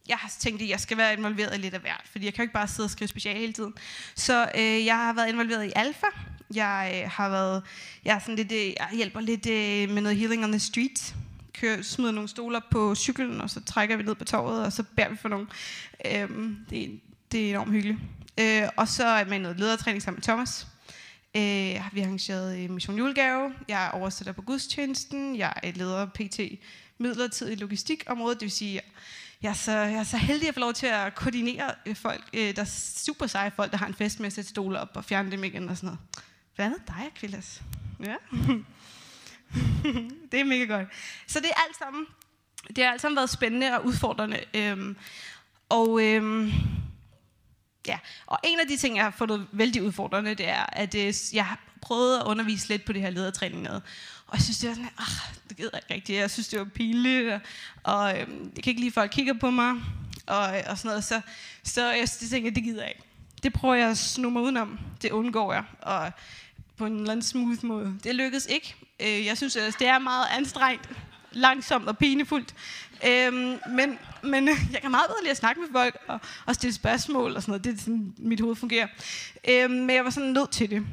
[0.09, 2.43] jeg har tænkt, at jeg skal være involveret i lidt af hvert, fordi jeg kan
[2.43, 3.75] jo ikke bare sidde og skrive special hele tiden.
[4.15, 6.07] Så øh, jeg har været involveret i Alfa.
[6.55, 7.63] Jeg øh, har været,
[8.05, 11.15] jeg, er sådan lidt, øh, jeg hjælper lidt øh, med noget healing on the street.
[11.55, 14.83] Kører, smider nogle stoler på cyklen, og så trækker vi ned på torvet, og så
[14.97, 15.47] bærer vi for nogle.
[16.05, 16.29] Øh,
[16.71, 16.89] det, er,
[17.33, 17.99] det er enormt hyggeligt.
[18.41, 20.67] Øh, og så er jeg med noget ledertræning sammen med Thomas.
[21.37, 21.43] Øh,
[21.93, 23.53] vi har arrangeret øh, Mission Julegave.
[23.69, 25.37] Jeg oversætter på gudstjenesten.
[25.37, 26.41] Jeg er leder PT
[26.99, 28.81] midlertidig logistikområde, det vil sige,
[29.43, 32.25] jeg er, så, jeg er så heldig at få lov til at koordinere øh, folk,
[32.35, 34.91] øh, der er super seje folk, der har en fest med at sætte stoler op
[34.95, 35.99] og fjerne dem igen og sådan noget.
[36.57, 37.63] Hvad er dig, Akvilas?
[38.01, 38.15] Ja.
[40.33, 40.89] det er mega godt.
[41.27, 42.07] Så det er alt sammen,
[42.77, 44.45] det har alt sammen været spændende og udfordrende.
[44.55, 44.97] Øhm,
[45.69, 46.53] og øhm,
[47.87, 51.15] ja, og en af de ting, jeg har fundet vældig udfordrende, det er, at øh,
[51.33, 53.83] jeg har prøvet at undervise lidt på det her ledertræning noget.
[54.27, 56.19] Og jeg synes, det er sådan, ah, det gider jeg ikke rigtigt.
[56.19, 57.41] Jeg synes, det var pinligt, og,
[57.83, 59.75] og øhm, jeg kan ikke lide, folk kigger på mig,
[60.27, 61.05] og, og sådan noget.
[61.05, 61.21] Så,
[61.63, 63.03] så jeg tænker, det gider jeg ikke.
[63.43, 64.79] Det prøver jeg at snu mig udenom.
[65.03, 66.13] Det undgår jeg, og
[66.79, 67.99] på en eller anden smooth måde.
[68.05, 68.77] Det lykkedes ikke.
[69.01, 70.91] Øh, jeg synes, ellers, det er meget anstrengt,
[71.33, 72.55] langsomt og pinefuldt.
[73.07, 73.33] Øh,
[73.71, 77.37] men, men jeg kan meget bedre lide at snakke med folk og, og stille spørgsmål
[77.37, 77.65] og sådan noget.
[77.65, 78.87] Det er sådan, mit hoved fungerer.
[79.49, 80.87] Øh, men jeg var sådan nødt til det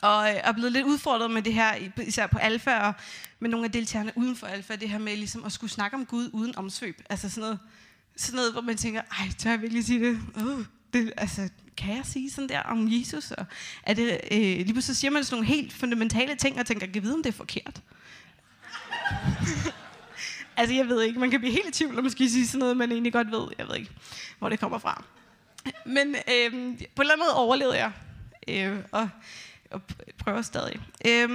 [0.00, 2.94] og øh, er blevet lidt udfordret med det her, især på alfa, og
[3.40, 6.06] med nogle af deltagerne uden for alfa, det her med ligesom at skulle snakke om
[6.06, 7.02] Gud uden omsvøb.
[7.10, 7.58] Altså sådan noget,
[8.16, 10.20] sådan noget hvor man tænker, ej, tør jeg virkelig sige det?
[10.36, 10.64] Uh,
[10.98, 13.30] det altså, kan jeg sige sådan der om Jesus?
[13.30, 13.46] Og
[13.82, 16.94] er det, øh, lige pludselig siger man sådan nogle helt fundamentale ting, og tænker, kan
[16.94, 17.80] jeg vide, om det er forkert?
[20.56, 21.20] altså, jeg ved ikke.
[21.20, 23.48] Man kan blive helt i tvivl, og måske sige sådan noget, man egentlig godt ved.
[23.58, 23.90] Jeg ved ikke,
[24.38, 25.04] hvor det kommer fra.
[25.86, 27.92] Men øh, på en eller anden måde overlevede jeg.
[28.48, 29.08] Øh, og
[29.74, 29.82] og
[30.18, 30.80] prøver stadig.
[31.06, 31.30] Øh,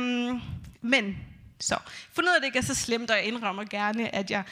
[0.81, 1.17] men
[1.59, 1.77] så,
[2.13, 4.43] fundet ud af, at det ikke er så slemt, og jeg indrømmer gerne, at jeg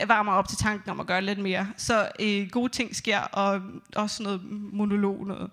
[0.00, 1.72] Øh, varmer op til tanken om at gøre lidt mere.
[1.76, 3.62] Så øh, gode ting sker, og
[3.96, 4.40] også noget
[4.72, 5.50] monolog noget.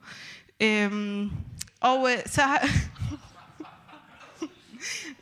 [0.59, 1.31] Øhm,
[1.79, 2.69] og øh, så har...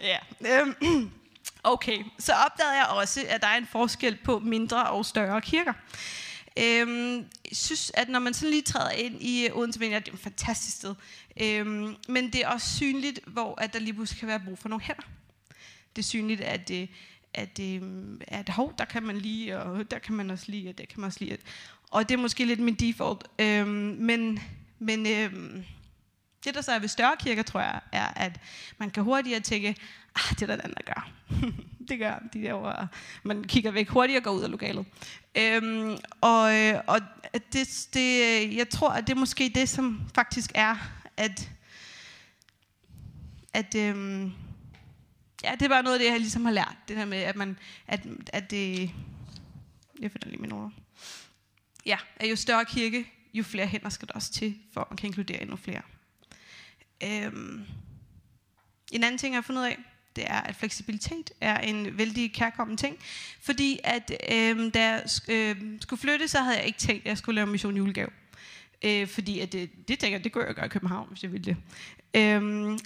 [0.11, 0.17] ja,
[0.61, 0.75] øhm,
[1.63, 5.73] okay, så opdagede jeg også, at der er en forskel på mindre og større kirker.
[6.59, 10.15] Øhm, synes, at når man sådan lige træder ind i øh, Odense Vineyard, det er
[10.15, 10.95] et fantastisk sted,
[11.41, 14.69] øhm, men det er også synligt, hvor at der lige pludselig kan være brug for
[14.69, 15.03] nogle hænder.
[15.95, 16.87] Det er synligt, at, øh,
[17.33, 17.81] at, øh,
[18.27, 20.99] at hov, der kan man lige, og der kan man også lige, og der kan
[21.01, 21.37] man også lige.
[21.91, 23.23] Og det er måske lidt min default.
[23.39, 24.39] Øhm, men
[24.79, 25.33] men øh,
[26.45, 28.39] det, der så er ved større kirker, tror jeg, er, at
[28.77, 29.75] man kan hurtigere tænke,
[30.15, 31.11] ah, det er der den, der gør.
[31.89, 32.87] det gør de der
[33.23, 34.85] Man kigger væk hurtigt og går ud af lokalet.
[35.35, 36.99] Øhm, og øh, og
[37.53, 40.75] det, det, jeg tror, at det er måske det, som faktisk er,
[41.17, 41.49] at,
[43.53, 44.33] at øhm,
[45.43, 46.75] ja, det var noget af det, jeg ligesom har lært.
[46.87, 48.91] Det der med, at man, at, at det,
[49.99, 50.71] jeg finder lige mine ord.
[51.85, 54.97] Ja, at jo større kirke, jo flere hænder skal der også til, for at man
[54.97, 55.81] kan inkludere endnu flere.
[57.03, 57.65] Øhm,
[58.91, 59.77] en anden ting, jeg har fundet ud af,
[60.15, 62.97] det er, at fleksibilitet er en vældig kærkommen ting.
[63.41, 67.17] Fordi at øhm, da jeg øh, skulle flytte, så havde jeg ikke tænkt, at jeg
[67.17, 68.09] skulle lave mission julegave.
[68.85, 71.31] Øh, fordi at det, det tænker jeg, det kunne jeg gøre i København, hvis jeg
[71.31, 71.57] ville det.
[72.17, 72.41] Øh,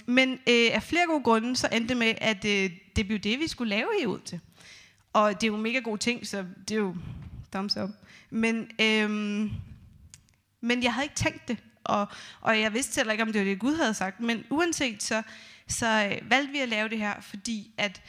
[0.06, 3.38] men øh, af flere gode grunde, så endte det med, at øh, det blev det,
[3.38, 4.40] vi skulle lave i Odense.
[5.12, 6.96] Og det er jo en mega god ting, så det er jo
[7.52, 7.90] thumbs up.
[8.30, 9.50] Men, øhm,
[10.60, 12.06] men jeg havde ikke tænkt det, og,
[12.40, 14.20] og jeg vidste heller ikke, om det var det, Gud havde sagt.
[14.20, 15.22] Men uanset så,
[15.68, 18.02] så øh, valgte vi at lave det her, fordi at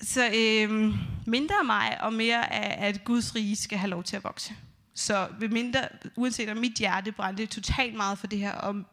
[0.00, 0.94] så øh,
[1.26, 4.54] mindre af mig og mere af, at Guds rige skal have lov til at vokse.
[4.94, 8.86] Så ved mindre, uanset om mit hjerte brændte totalt meget for det her, om,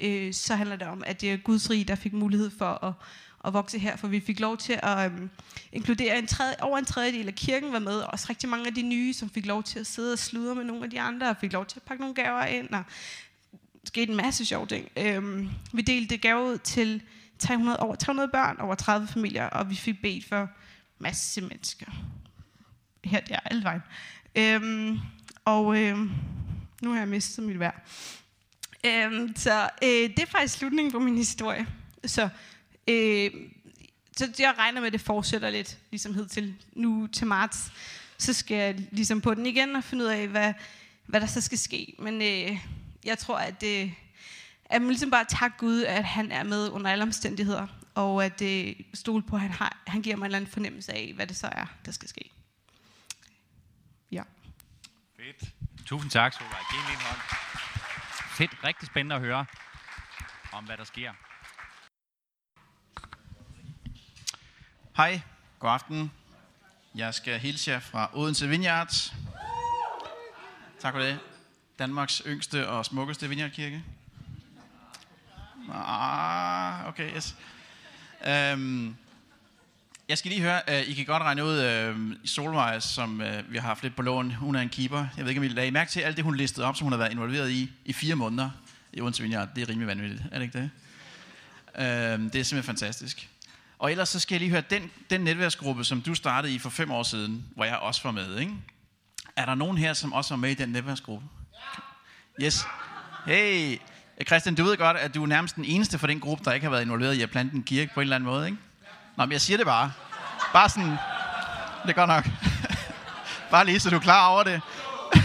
[0.00, 2.92] øh, så handler det om, at det er Guds rige, der fik mulighed for at,
[3.44, 5.18] at vokse her, for vi fik lov til at øh,
[5.72, 8.74] inkludere en tredje, over en tredjedel af kirken var med, og også rigtig mange af
[8.74, 11.28] de nye, som fik lov til at sidde og sludre med nogle af de andre,
[11.28, 12.84] og fik lov til at pakke nogle gaver ind, og
[13.84, 14.88] skete en masse sjove ting.
[14.96, 17.02] Øhm, vi delte gaver ud til
[17.38, 20.50] 300, over 300 børn, over 30 familier, og vi fik bedt for
[20.98, 21.86] masse mennesker.
[23.04, 23.82] Her, der, alle vejen.
[24.34, 24.98] Øhm,
[25.44, 26.10] og øhm,
[26.82, 27.82] nu har jeg mistet mit værd.
[28.88, 31.66] Øhm, så øh, det er faktisk slutningen på min historie.
[32.04, 32.28] Så,
[32.88, 33.30] øh,
[34.16, 37.72] så jeg regner med, at det fortsætter lidt, ligesom hed til nu til marts.
[38.18, 40.52] Så skal jeg ligesom på den igen og finde ud af, hvad,
[41.06, 41.94] hvad der så skal ske.
[41.98, 42.58] Men øh,
[43.04, 43.92] jeg tror, at det
[44.68, 48.38] at man ligesom bare tak Gud, at han er med under alle omstændigheder, og at
[48.38, 51.26] det stole på, at han, har, han giver mig en eller anden fornemmelse af, hvad
[51.26, 52.30] det så er, der skal ske.
[54.12, 54.22] Ja.
[55.86, 56.60] Tusind tak, Solvej.
[56.70, 57.47] Giv en hånd.
[58.38, 59.46] Fedt, rigtig spændende at høre
[60.52, 61.12] om, hvad der sker.
[64.96, 65.20] Hej,
[65.58, 66.12] god aften.
[66.94, 69.12] Jeg skal hilse jer fra Odense Vineyard.
[70.80, 71.18] Tak for det.
[71.78, 73.84] Danmarks yngste og smukkeste vineyardkirke.
[75.72, 77.36] Ah, okay, yes.
[78.54, 78.96] Um,
[80.08, 83.52] jeg skal lige høre, uh, I kan godt regne ud, øh, uh, Solvej, som uh,
[83.52, 85.06] vi har haft lidt på lån, hun er en keeper.
[85.16, 86.92] Jeg ved ikke, om I lagde mærke til alt det, hun listede op, som hun
[86.92, 88.50] har været involveret i i fire måneder
[88.92, 89.48] i Odense Vineyard.
[89.56, 90.70] Det er rimelig vanvittigt, er det ikke det?
[91.74, 91.82] Uh,
[92.32, 93.28] det er simpelthen fantastisk.
[93.78, 96.70] Og ellers så skal jeg lige høre, den, den netværksgruppe, som du startede i for
[96.70, 98.52] fem år siden, hvor jeg også var med, ikke?
[99.38, 101.26] er der nogen her, som også var med i den netværksgruppe?
[102.40, 102.44] Ja.
[102.46, 102.66] Yes.
[103.26, 103.78] Hey,
[104.26, 106.64] Christian, du ved godt, at du er nærmest den eneste for den gruppe, der ikke
[106.64, 108.58] har været involveret i at plante en kirke på en eller anden måde, ikke?
[109.18, 109.92] Nå, men jeg siger det bare.
[110.52, 110.90] Bare sådan,
[111.82, 112.28] det er godt nok.
[113.50, 114.60] bare lige, så du er klar over det.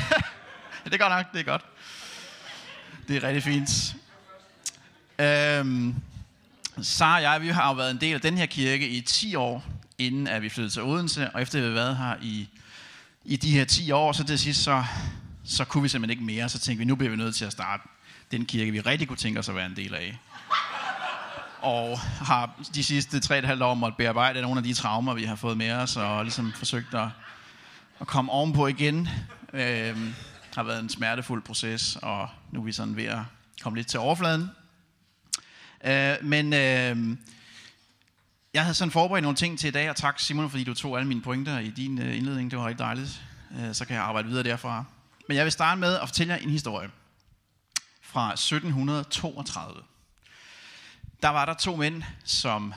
[0.85, 1.65] det er godt nok, det er godt.
[3.07, 3.95] Det er rigtig fint.
[5.19, 5.95] Øhm,
[6.81, 9.35] Sara og jeg, vi har jo været en del af den her kirke i 10
[9.35, 9.65] år,
[9.97, 12.49] inden at vi flyttede til Odense, og efter vi har været her i,
[13.25, 14.83] i de her 10 år, så til sidst, så,
[15.45, 17.51] så kunne vi simpelthen ikke mere, så tænkte vi, nu bliver vi nødt til at
[17.51, 17.83] starte
[18.31, 20.17] den kirke, vi rigtig kunne tænke os at være en del af.
[21.63, 25.57] Og har de sidste 3,5 år måtte bearbejde nogle af de traumer, vi har fået
[25.57, 27.07] med os, og ligesom forsøgt at,
[28.01, 29.09] at komme ovenpå igen.
[29.53, 30.13] Øhm,
[30.55, 33.19] har været en smertefuld proces, og nu er vi sådan ved at
[33.61, 34.49] komme lidt til overfladen.
[35.83, 37.17] Øh, men øh,
[38.53, 40.97] jeg havde sådan forberedt nogle ting til i dag, og tak Simon, fordi du tog
[40.97, 42.51] alle mine pointer i din øh, indledning.
[42.51, 43.23] Det var rigtig dejligt.
[43.59, 44.85] Øh, så kan jeg arbejde videre derfra.
[45.27, 46.89] Men jeg vil starte med at fortælle jer en historie
[48.01, 49.81] fra 1732.
[51.23, 52.73] Der var der to mænd, som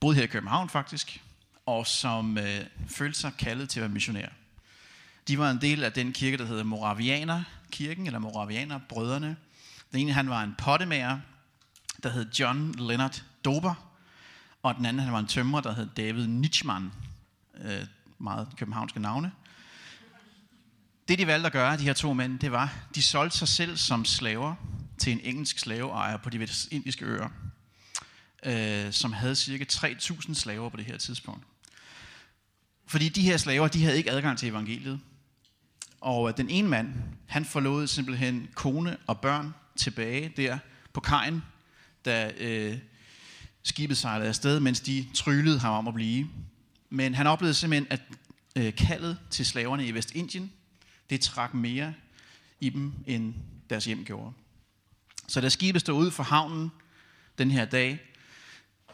[0.00, 1.22] boede her i København faktisk,
[1.66, 4.28] og som øh, følte sig kaldet til at være missionær.
[5.28, 9.36] De var en del af den kirke, der hedder Moravianer-kirken, eller Moravianer-brødrene.
[9.92, 11.18] Den ene, han var en pottemager,
[12.02, 13.74] der hed John Leonard Dober,
[14.62, 16.92] og den anden, han var en tømrer, der hed David Nitschmann.
[17.64, 17.86] Øh,
[18.18, 19.32] meget københavnske navne.
[21.08, 23.76] Det, de valgte at gøre, de her to mænd, det var, de solgte sig selv
[23.76, 24.54] som slaver
[24.98, 27.28] til en engelsk slaveejer på de indiske øer,
[28.42, 31.44] øh, som havde cirka 3.000 slaver på det her tidspunkt.
[32.86, 35.00] Fordi de her slaver, de havde ikke adgang til evangeliet.
[36.00, 36.94] Og øh, den ene mand,
[37.26, 40.58] han forlod simpelthen kone og børn tilbage der
[40.92, 41.42] på kajen,
[42.04, 42.78] da øh,
[43.62, 46.28] skibet sejlede afsted, mens de tryllede ham om at blive.
[46.90, 48.00] Men han oplevede simpelthen, at
[48.56, 50.52] øh, kaldet til slaverne i Vestindien,
[51.10, 51.94] det trak mere
[52.60, 53.34] i dem, end
[53.70, 54.32] deres hjem gjorde.
[55.28, 56.70] Så da skibet stod ud for havnen
[57.38, 58.09] den her dag,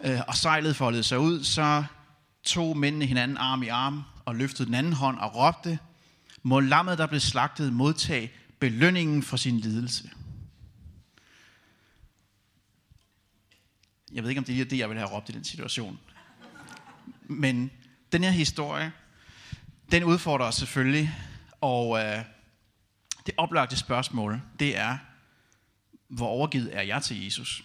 [0.00, 1.84] øh, og sejlet foldede sig ud, så
[2.44, 5.78] tog mændene hinanden arm i arm og løftede den anden hånd og råbte,
[6.42, 10.10] må lammet, der blev slagtet, modtage belønningen for sin lidelse.
[14.12, 15.98] Jeg ved ikke, om det er det, jeg ville have råbt i den situation.
[17.22, 17.70] Men
[18.12, 18.92] den her historie,
[19.90, 21.14] den udfordrer os selvfølgelig,
[21.60, 22.24] og øh,
[23.26, 24.98] det oplagte spørgsmål, det er,
[26.08, 27.64] hvor overgivet er jeg til Jesus?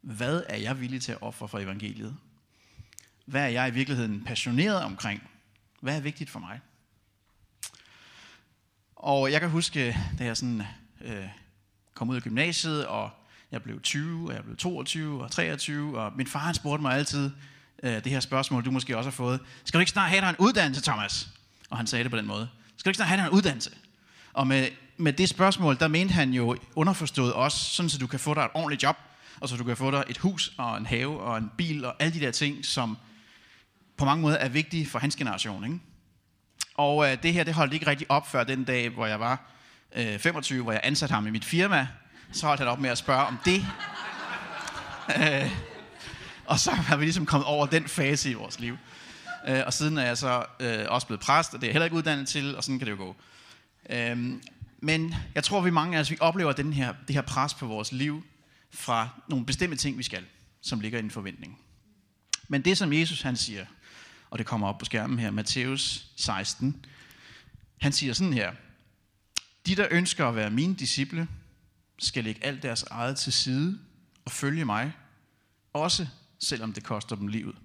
[0.00, 2.16] Hvad er jeg villig til at ofre for evangeliet?
[3.26, 5.30] Hvad er jeg i virkeligheden passioneret omkring?
[5.80, 6.60] Hvad er vigtigt for mig?
[8.96, 10.62] Og jeg kan huske, da jeg sådan,
[11.00, 11.24] øh,
[11.94, 13.10] kom ud af gymnasiet, og
[13.50, 16.94] jeg blev 20, og jeg blev 22 og 23, og min far han spurgte mig
[16.94, 17.30] altid
[17.82, 19.40] øh, det her spørgsmål, du måske også har fået.
[19.64, 21.28] Skal du ikke snart have dig en uddannelse, Thomas?
[21.70, 22.48] Og han sagde det på den måde.
[22.76, 23.70] Skal du ikke snart have dig en uddannelse?
[24.32, 28.20] Og med, med det spørgsmål, der mente han jo underforstået også, sådan så du kan
[28.20, 28.96] få dig et ordentligt job,
[29.40, 31.94] og så du kan få dig et hus og en have og en bil og
[31.98, 32.98] alle de der ting, som
[33.96, 35.64] på mange måder er vigtige for hans generation.
[35.64, 35.78] Ikke?
[36.74, 39.50] Og øh, det her, det holdt ikke rigtig op før den dag, hvor jeg var
[39.96, 41.88] øh, 25, hvor jeg ansatte ham i mit firma,
[42.32, 43.66] så holdt han op med at spørge om det.
[45.20, 45.50] øh,
[46.46, 48.76] og så har vi ligesom kommet over den fase i vores liv.
[49.48, 51.84] Øh, og siden er jeg så øh, også blevet præst, og det er jeg heller
[51.84, 53.16] ikke uddannet til, og sådan kan det jo gå.
[53.90, 54.18] Øh,
[54.80, 57.66] men jeg tror, vi mange af os, vi oplever den her, det her pres på
[57.66, 58.24] vores liv
[58.70, 60.24] fra nogle bestemte ting, vi skal,
[60.60, 61.58] som ligger i en forventning.
[62.48, 63.66] Men det, som Jesus han siger,
[64.30, 66.86] og det kommer op på skærmen her, Matthæus 16,
[67.80, 68.52] han siger sådan her,
[69.66, 71.28] de, der ønsker at være mine disciple,
[71.98, 73.78] skal lægge alt deres eget til side
[74.24, 74.92] og følge mig,
[75.72, 76.06] også
[76.38, 77.56] selvom det koster dem livet.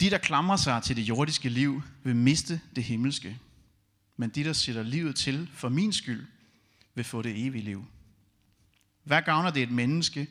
[0.00, 3.38] De, der klamrer sig til det jordiske liv, vil miste det himmelske.
[4.16, 6.26] Men de, der sætter livet til for min skyld,
[6.94, 7.86] vil få det evige liv.
[9.04, 10.28] Hvad gavner det et menneske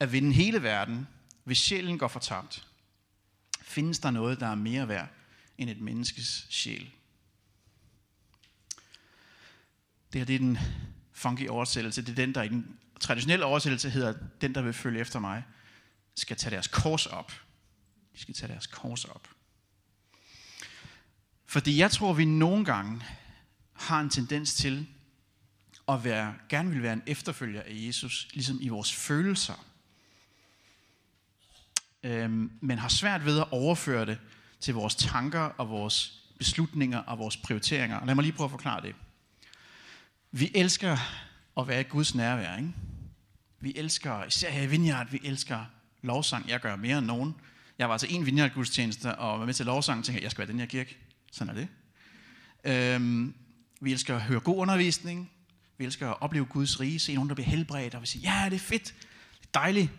[0.00, 1.08] at vinde hele verden,
[1.44, 2.66] hvis sjælen går fortabt?
[3.62, 5.08] Findes der noget, der er mere værd
[5.58, 6.90] end et menneskes sjæl?
[10.12, 10.58] Det her det er den
[11.12, 12.02] funky oversættelse.
[12.02, 15.44] Det er den, der i den traditionelle oversættelse hedder, den, der vil følge efter mig,
[16.14, 17.32] skal tage deres kors op.
[18.14, 19.28] De skal tage deres kors op.
[21.46, 23.02] Fordi jeg tror, vi nogle gange
[23.72, 24.88] har en tendens til
[25.92, 29.66] at være, gerne vil være en efterfølger af Jesus, ligesom i vores følelser.
[32.02, 34.18] Øhm, men har svært ved at overføre det
[34.60, 38.06] til vores tanker og vores beslutninger og vores prioriteringer.
[38.06, 38.94] Lad mig lige prøve at forklare det.
[40.30, 40.96] Vi elsker
[41.58, 42.72] at være i Guds nærvær, ikke?
[43.60, 45.64] Vi elsker, især her i Vineyard, vi elsker
[46.02, 46.48] lovsang.
[46.48, 47.34] Jeg gør mere end nogen.
[47.78, 50.38] Jeg var til en Vineyard gudstjeneste og var med til lovsang og tænkte, jeg skal
[50.38, 50.96] være den her kirke.
[51.32, 51.68] Sådan er det.
[52.64, 53.34] Øhm,
[53.80, 55.30] vi elsker at høre god undervisning.
[55.82, 58.44] Vi elsker at opleve Guds rige, se nogen, der bliver helbredt, og vi siger, ja,
[58.44, 58.84] det er fedt,
[59.40, 59.90] det er dejligt.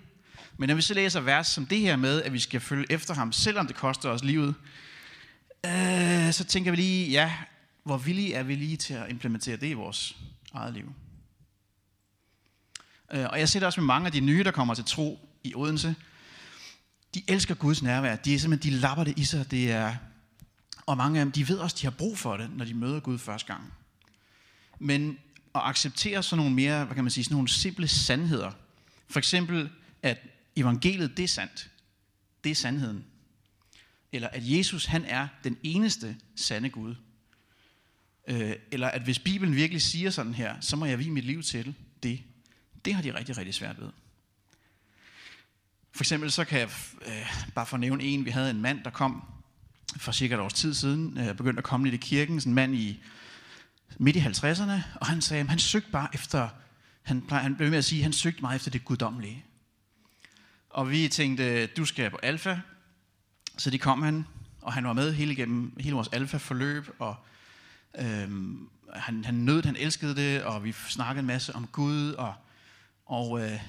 [0.57, 3.13] Men når vi så læser vers som det her med, at vi skal følge efter
[3.13, 4.55] ham, selvom det koster os livet,
[5.65, 7.33] øh, så tænker vi lige, ja,
[7.83, 10.17] hvor villige er vi lige til at implementere det i vores
[10.53, 10.93] eget liv?
[13.13, 15.29] Øh, og jeg ser det også med mange af de nye, der kommer til tro
[15.43, 15.95] i Odense.
[17.13, 18.15] De elsker Guds nærvær.
[18.15, 19.51] De er simpelthen, de lapper det i sig.
[19.51, 19.95] Det er,
[20.85, 22.99] og mange af dem, de ved også, de har brug for det, når de møder
[22.99, 23.73] Gud første gang.
[24.79, 25.17] Men
[25.55, 28.51] at acceptere sådan nogle mere, hvad kan man sige, sådan nogle simple sandheder.
[29.07, 29.69] For eksempel,
[30.01, 30.17] at
[30.55, 31.69] evangeliet, det er sandt.
[32.43, 33.05] Det er sandheden.
[34.11, 36.95] Eller at Jesus, han er den eneste sande Gud.
[38.27, 41.43] Øh, eller at hvis Bibelen virkelig siger sådan her, så må jeg vige mit liv
[41.43, 42.23] til det.
[42.85, 43.89] Det har de rigtig, rigtig svært ved.
[45.91, 46.69] For eksempel så kan jeg
[47.05, 49.23] øh, bare for nævne en, vi havde en mand, der kom
[49.97, 52.55] for cirka et års tid siden, øh, begyndte at komme lidt i kirken, sådan en
[52.55, 53.03] mand i
[53.97, 56.49] midt i 50'erne, og han sagde, at han søgte bare efter,
[57.03, 59.45] han, plejer, han blev med at sige, at han søgte meget efter det guddommelige.
[60.69, 62.59] Og vi tænkte, du skal på alfa,
[63.57, 64.25] så det kom han,
[64.61, 67.15] og han var med hele igennem hele vores alfa-forløb, og
[67.99, 72.33] øhm, han, han nød, han elskede det, og vi snakkede en masse om Gud, og,
[73.05, 73.59] og øh,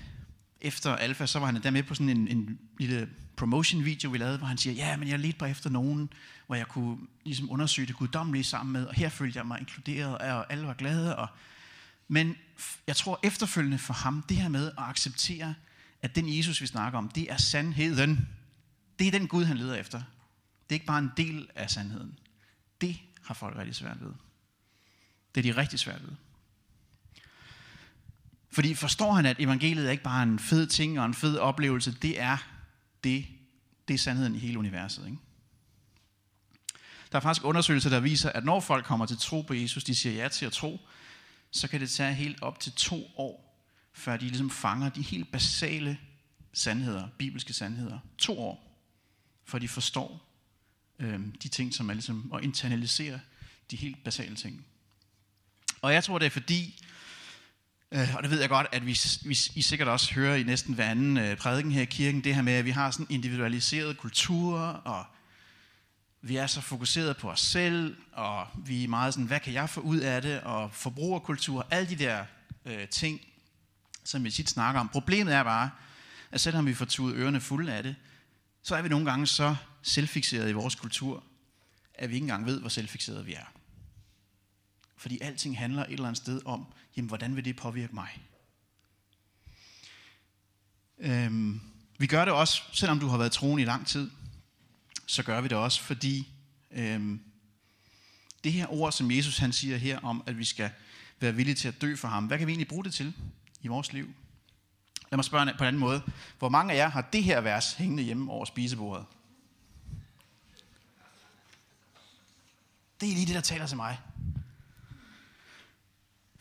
[0.60, 4.38] efter alfa, så var han der med på sådan en, en lille promotion-video, vi lavede,
[4.38, 6.12] hvor han siger, ja, men jeg ledte bare efter nogen,
[6.46, 10.18] hvor jeg kunne ligesom undersøge det guddommelige sammen med, og her følte jeg mig inkluderet,
[10.18, 11.16] og alle var glade.
[11.16, 11.28] Og,
[12.08, 12.36] men
[12.86, 15.54] jeg tror efterfølgende for ham, det her med at acceptere,
[16.02, 18.28] at den Jesus, vi snakker om, det er sandheden.
[18.98, 19.98] Det er den Gud, han leder efter.
[19.98, 22.18] Det er ikke bare en del af sandheden.
[22.80, 24.12] Det har folk rigtig svært ved.
[25.34, 26.12] Det er de rigtig svært ved.
[28.50, 31.92] Fordi forstår han, at evangeliet er ikke bare en fed ting og en fed oplevelse,
[32.02, 32.53] det er
[33.04, 33.26] det,
[33.88, 35.06] det er sandheden i hele universet.
[35.06, 35.18] Ikke?
[37.12, 39.94] Der er faktisk undersøgelser, der viser, at når folk kommer til tro på Jesus, de
[39.94, 40.80] siger ja til at tro,
[41.50, 43.60] så kan det tage helt op til to år,
[43.92, 45.98] før de ligesom fanger de helt basale
[46.52, 47.98] sandheder, bibelske sandheder.
[48.18, 48.80] To år,
[49.44, 50.28] før de forstår
[50.98, 53.20] øh, de ting, som er ligesom at internalisere
[53.70, 54.66] de helt basale ting.
[55.82, 56.84] Og jeg tror, det er fordi,
[57.92, 60.74] Øh, og det ved jeg godt, at vi, vi, I sikkert også hører i næsten
[60.74, 63.98] hver anden øh, prædiken her i kirken, det her med, at vi har sådan individualiseret
[63.98, 65.04] kultur, og
[66.22, 69.70] vi er så fokuseret på os selv, og vi er meget sådan, hvad kan jeg
[69.70, 72.24] få ud af det, og forbrugerkultur, alle de der
[72.64, 73.20] øh, ting,
[74.04, 74.88] som vi tit snakker om.
[74.88, 75.70] Problemet er bare,
[76.30, 77.96] at selvom vi får tudet ørerne fulde af det,
[78.62, 81.24] så er vi nogle gange så selvfixerede i vores kultur,
[81.94, 83.52] at vi ikke engang ved, hvor selvfixerede vi er.
[84.96, 86.66] Fordi alting handler et eller andet sted om,
[86.96, 88.08] jamen hvordan vil det påvirke mig?
[90.98, 91.60] Øhm,
[91.98, 94.10] vi gør det også, selvom du har været troen i lang tid,
[95.06, 96.28] så gør vi det også, fordi
[96.70, 97.20] øhm,
[98.44, 100.70] det her ord, som Jesus han siger her om, at vi skal
[101.20, 103.14] være villige til at dø for ham, hvad kan vi egentlig bruge det til
[103.62, 104.14] i vores liv?
[105.10, 106.02] Lad mig spørge på en anden måde.
[106.38, 109.06] Hvor mange af jer har det her vers hængende hjemme over spisebordet?
[113.00, 113.98] Det er lige det, der taler til mig.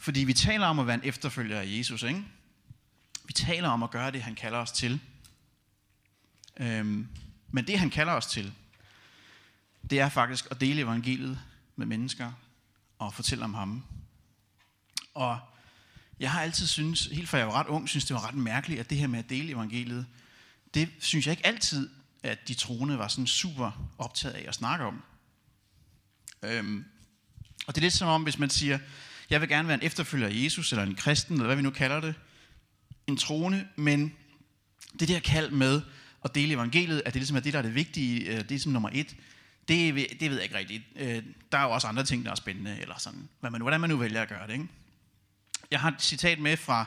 [0.04, 2.24] Fordi vi taler om at være en efterfølger af Jesus, ikke?
[3.26, 5.00] Vi taler om at gøre det, han kalder os til.
[6.58, 7.08] Øhm,
[7.52, 8.54] men det, han kalder os til,
[9.90, 11.40] det er faktisk at dele evangeliet
[11.75, 12.32] med mennesker
[13.00, 13.84] og fortælle om ham.
[15.13, 15.40] Og
[16.19, 18.80] jeg har altid synes, helt fra jeg var ret ung, synes det var ret mærkeligt,
[18.80, 20.06] at det her med at dele evangeliet,
[20.73, 21.90] det synes jeg ikke altid,
[22.23, 25.04] at de troende var sådan super optaget af at snakke om.
[26.44, 26.86] Øhm,
[27.67, 28.80] og det er lidt som om, hvis man siger,
[29.34, 31.69] jeg vil gerne være en efterfølger af Jesus, eller en kristen, eller hvad vi nu
[31.69, 32.15] kalder det,
[33.08, 34.13] en troende, men
[35.00, 35.81] det der kald med
[36.25, 38.60] at dele evangeliet, at det ligesom er det, der er det vigtige, øh, det er
[38.60, 39.15] som nummer et,
[39.67, 40.84] det, det ved jeg ikke rigtigt.
[40.96, 43.81] Øh, der er jo også andre ting, der er spændende, eller sådan, hvad man, hvordan
[43.81, 44.54] man nu vælger at gøre det.
[44.54, 44.67] Ikke?
[45.71, 46.86] Jeg har et citat med fra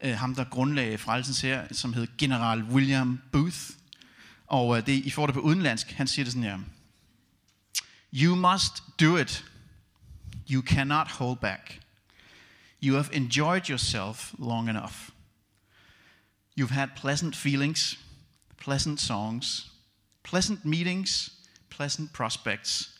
[0.00, 3.60] øh, ham, der grundlagde frelsens her, som hed General William Booth,
[4.46, 6.58] og øh, det, I får det på udenlandsk, han siger det sådan her.
[8.14, 9.49] You must do it
[10.50, 11.78] You cannot hold back.
[12.80, 15.12] You have enjoyed yourself long enough.
[16.56, 17.96] You've had pleasant feelings,
[18.56, 19.70] pleasant songs,
[20.24, 21.30] pleasant meetings,
[21.70, 22.98] pleasant prospects.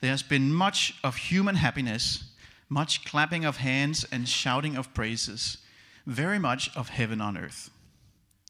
[0.00, 2.24] There has been much of human happiness,
[2.70, 5.58] much clapping of hands and shouting of praises,
[6.06, 7.68] very much of heaven on earth.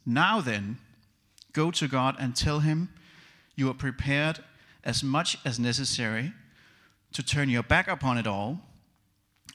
[0.07, 0.78] Now then,
[1.53, 2.90] go to God and tell him
[3.57, 4.44] you are prepared
[4.84, 6.32] as much as necessary
[7.17, 8.61] to turn your back upon it all,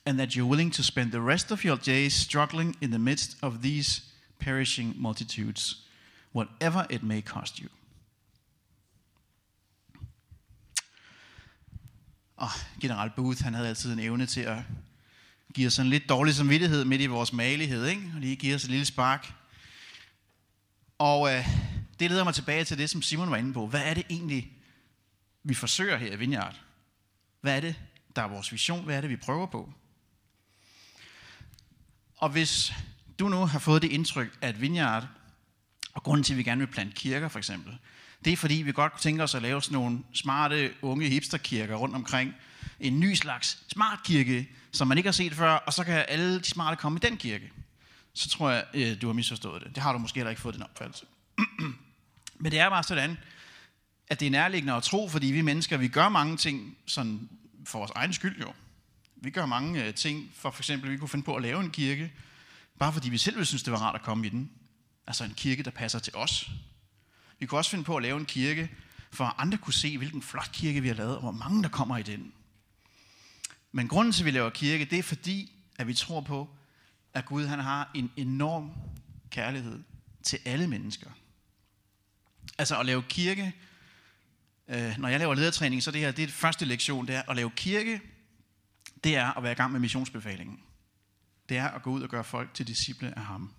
[0.05, 3.37] and that you're willing to spend the rest of your days struggling in the midst
[3.43, 4.01] of these
[4.39, 5.85] perishing multitudes,
[6.31, 7.69] whatever it may cost you.
[12.37, 12.49] Ah, og
[12.81, 14.57] generelt Booth, han havde altid en evne til at
[15.53, 18.11] give os en lidt dårlig samvittighed midt i vores malighed, ikke?
[18.15, 19.33] og lige give os et lille spark.
[20.97, 21.47] Og øh,
[21.99, 23.67] det leder mig tilbage til det, som Simon var inde på.
[23.67, 24.51] Hvad er det egentlig,
[25.43, 26.61] vi forsøger her i Vineyard?
[27.41, 27.75] Hvad er det,
[28.15, 28.85] der er vores vision?
[28.85, 29.73] Hvad er det, vi prøver på?
[32.17, 32.73] Og hvis
[33.19, 35.07] du nu har fået det indtryk, at Vineyard,
[35.93, 37.77] og grunden til, at vi gerne vil plante kirker for eksempel,
[38.25, 41.75] det er fordi, vi godt kunne tænke os at lave sådan nogle smarte, unge hipsterkirker
[41.75, 42.33] rundt omkring.
[42.79, 46.39] En ny slags smart kirke, som man ikke har set før, og så kan alle
[46.39, 47.51] de smarte komme i den kirke.
[48.13, 49.75] Så tror jeg, øh, du har misforstået det.
[49.75, 51.05] Det har du måske heller ikke fået den opfattelse.
[52.41, 53.17] Men det er bare sådan,
[54.11, 57.29] at det er nærliggende at tro, fordi vi mennesker, vi gør mange ting sådan
[57.65, 58.53] for vores egen skyld jo.
[59.15, 61.59] Vi gør mange øh, ting, for for eksempel, at vi kunne finde på at lave
[61.59, 62.13] en kirke,
[62.79, 64.51] bare fordi vi selv ville synes, det var rart at komme i den.
[65.07, 66.51] Altså en kirke, der passer til os.
[67.39, 68.69] Vi kunne også finde på at lave en kirke,
[69.11, 71.69] for at andre kunne se, hvilken flot kirke vi har lavet, og hvor mange der
[71.69, 72.33] kommer i den.
[73.71, 76.49] Men grunden til, at vi laver kirke, det er fordi, at vi tror på,
[77.13, 78.71] at Gud han har en enorm
[79.29, 79.79] kærlighed
[80.23, 81.09] til alle mennesker.
[82.57, 83.53] Altså at lave kirke,
[84.71, 87.21] øh, når jeg laver ledertræning, så det her, det er det første lektion, det er
[87.29, 88.01] at lave kirke,
[89.03, 90.59] det er at være i gang med missionsbefalingen.
[91.49, 93.53] Det er at gå ud og gøre folk til disciple af ham.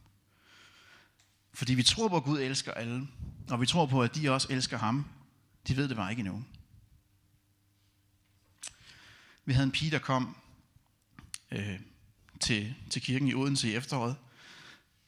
[1.55, 3.09] Fordi vi tror på, at Gud elsker alle,
[3.51, 5.07] og vi tror på, at de også elsker ham.
[5.69, 6.45] De ved det bare ikke endnu.
[9.45, 10.37] Vi havde en pige, der kom
[11.51, 11.79] øh,
[12.41, 14.17] til, til kirken i Odense i efteråret,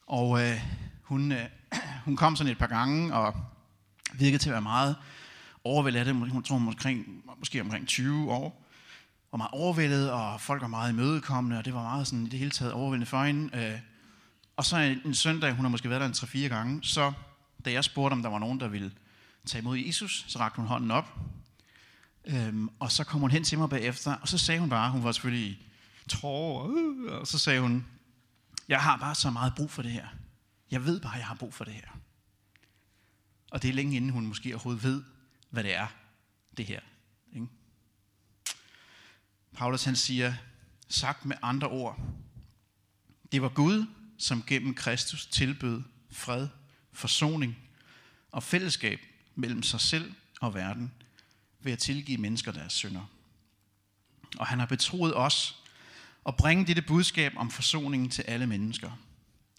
[0.07, 0.61] og øh,
[1.01, 1.49] hun, øh,
[2.05, 3.45] hun kom sådan et par gange, og
[4.13, 4.95] virkede til at være meget
[5.65, 6.15] overvældet af det.
[6.15, 8.61] Hun tror omkring, måske omkring 20 år.
[9.31, 12.39] og meget overvældet, og folk var meget imødekommende, og det var meget sådan i det
[12.39, 13.57] hele taget overvældende for hende.
[13.57, 13.79] Øh,
[14.57, 17.13] og så en, en søndag, hun har måske været der en 3-4 gange, så
[17.65, 18.91] da jeg spurgte, om der var nogen, der ville
[19.45, 21.19] tage imod Jesus, så rakte hun hånden op.
[22.25, 25.03] Øhm, og så kom hun hen til mig bagefter, og så sagde hun bare, hun
[25.03, 25.57] var selvfølgelig i
[26.09, 27.85] tårer, øh, og så sagde hun,
[28.67, 30.07] jeg har bare så meget brug for det her.
[30.71, 31.97] Jeg ved bare, at jeg har brug for det her.
[33.51, 35.03] Og det er længe inden hun måske overhovedet ved,
[35.55, 35.87] hvad det er,
[36.57, 36.79] det her.
[37.33, 37.47] Ikke?
[39.53, 40.33] Paulus han siger,
[40.89, 41.99] sagt med andre ord,
[43.31, 43.85] det var Gud,
[44.17, 46.47] som gennem Kristus tilbød fred,
[46.93, 47.57] forsoning
[48.31, 48.99] og fællesskab
[49.35, 50.91] mellem sig selv og verden
[51.59, 53.05] ved at tilgive mennesker deres synder.
[54.37, 55.63] Og han har betroet os
[56.25, 58.91] at bringe dette budskab om forsoningen til alle mennesker.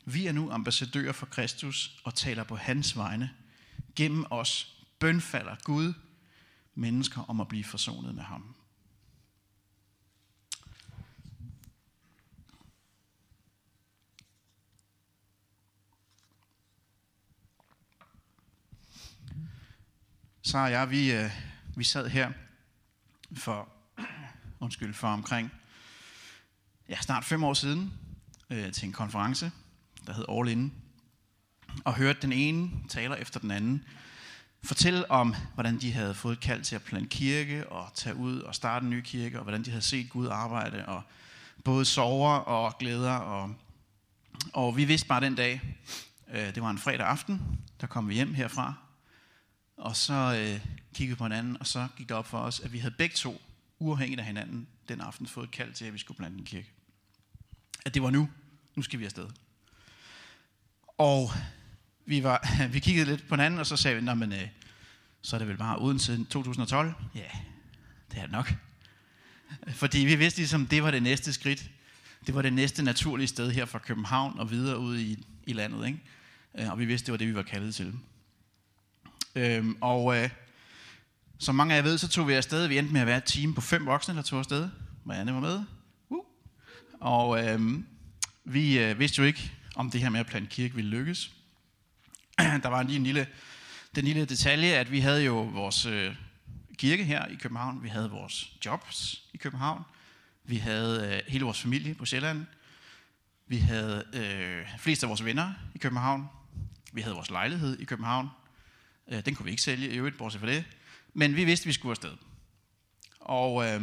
[0.05, 3.31] Vi er nu ambassadører for Kristus og taler på hans vegne.
[3.95, 5.95] Gennem os bønfalder Gud
[6.75, 8.57] mennesker om at blive forsonet med ham.
[20.43, 21.31] Så og jeg, vi, øh,
[21.77, 22.33] vi sad her
[23.37, 23.69] for,
[24.61, 25.51] undskyld, for omkring
[26.89, 27.93] ja, snart fem år siden
[28.51, 29.53] øh, til en konference,
[30.07, 30.73] der hed All In,
[31.85, 33.85] og hørte den ene taler efter den anden
[34.67, 38.55] fortælle om, hvordan de havde fået kald til at plante kirke og tage ud og
[38.55, 41.03] starte en ny kirke, og hvordan de havde set Gud arbejde, og
[41.65, 43.13] både sover og glæder.
[43.13, 43.55] Og,
[44.53, 45.61] og vi vidste bare den dag,
[46.33, 48.75] øh, det var en fredag aften, der kom vi hjem herfra,
[49.77, 52.73] og så øh, kiggede vi på hinanden, og så gik det op for os, at
[52.73, 53.41] vi havde begge to,
[53.79, 56.71] uafhængigt af hinanden, den aften fået kald til, at vi skulle plante en kirke.
[57.85, 58.29] At det var nu.
[58.75, 59.29] Nu skal vi afsted.
[60.99, 61.31] Og
[62.07, 64.49] vi, var, vi kiggede lidt på hinanden, og så sagde vi, men, øh,
[65.23, 66.93] så er det vel bare uden siden 2012?
[67.15, 67.21] Ja,
[68.11, 68.55] det er det nok.
[69.69, 71.71] Fordi vi vidste ligesom, det var det næste skridt.
[72.27, 75.87] Det var det næste naturlige sted her fra København og videre ud i, i landet.
[75.87, 75.99] Ikke?
[76.59, 77.95] Øh, og vi vidste, det var det, vi var kaldet til.
[79.35, 80.31] Øhm, og øh,
[81.39, 82.67] som mange af jer ved, så tog vi afsted.
[82.67, 84.69] Vi endte med at være et team på fem voksne, der tog afsted.
[85.05, 85.65] Marianne var med.
[86.09, 86.25] Uh.
[87.01, 87.61] Og øh,
[88.45, 91.36] vi øh, vidste jo ikke, om det her med at plante kirke ville lykkes.
[92.63, 93.27] der var lige en lille,
[93.95, 96.17] den lille detalje, at vi havde jo vores øh,
[96.79, 97.83] kirke her i København.
[97.83, 99.83] Vi havde vores jobs i København.
[100.45, 102.47] Vi havde øh, hele vores familie på Sjælland.
[103.47, 106.27] Vi havde øh, flest af vores venner i København.
[106.93, 108.29] Vi havde vores lejlighed i København.
[109.09, 110.65] Øh, den kunne vi ikke sælge i øvrigt, bortset fra det.
[111.15, 112.13] Men vi vidste, at vi skulle afsted.
[113.21, 113.81] Og øh,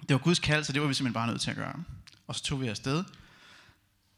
[0.00, 1.82] det var Guds kald, så det var vi simpelthen bare nødt til at gøre.
[2.26, 3.04] Og så tog vi afsted.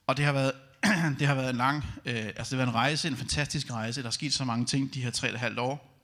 [0.06, 0.52] Og det har været,
[1.18, 4.02] det har været en lang, øh, altså det har været en rejse, en fantastisk rejse.
[4.02, 6.00] Der er sket så mange ting de her tre og et halvt år.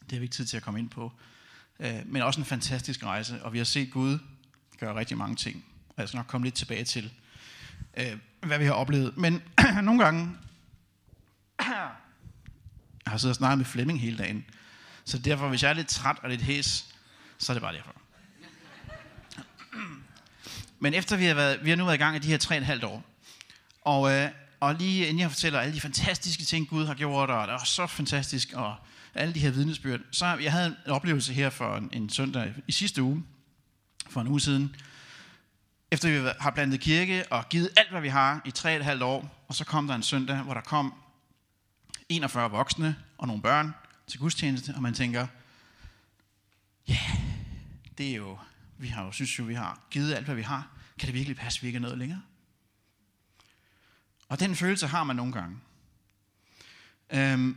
[0.00, 1.12] Det har vi ikke tid til at komme ind på.
[1.80, 4.18] Øh, men også en fantastisk rejse, og vi har set Gud
[4.78, 5.64] gøre rigtig mange ting.
[5.88, 7.12] Og jeg skal nok komme lidt tilbage til,
[7.96, 9.16] øh, hvad vi har oplevet.
[9.16, 9.42] Men
[9.82, 10.36] nogle gange,
[11.66, 11.90] jeg
[13.06, 14.44] har siddet og snakket med Flemming hele dagen,
[15.04, 16.94] så derfor, hvis jeg er lidt træt og lidt hæs,
[17.38, 17.92] så er det bare derfor.
[20.78, 22.54] Men efter vi har, været, vi har nu været i gang i de her tre
[22.54, 23.04] og et halvt år,
[23.86, 24.30] og, øh,
[24.60, 27.64] og lige inden jeg fortæller alle de fantastiske ting, Gud har gjort, og det var
[27.64, 28.76] så fantastisk, og
[29.14, 32.72] alle de her vidnesbyrd, så jeg havde en oplevelse her for en, en søndag i
[32.72, 33.24] sidste uge,
[34.10, 34.76] for en uge siden,
[35.90, 38.84] efter vi har plantet kirke og givet alt, hvad vi har i tre og et
[38.84, 40.94] halvt år, og så kom der en søndag, hvor der kom
[42.08, 43.74] 41 voksne og nogle børn
[44.06, 45.26] til gudstjeneste, og man tænker,
[46.88, 47.20] ja, yeah,
[47.98, 48.38] det er jo,
[48.78, 50.68] vi har jo, synes jo, vi har givet alt, hvad vi har.
[50.98, 52.20] Kan det virkelig passe, at vi ikke er noget længere?
[54.28, 55.58] Og den følelse har man nogle gange.
[57.10, 57.56] Øhm,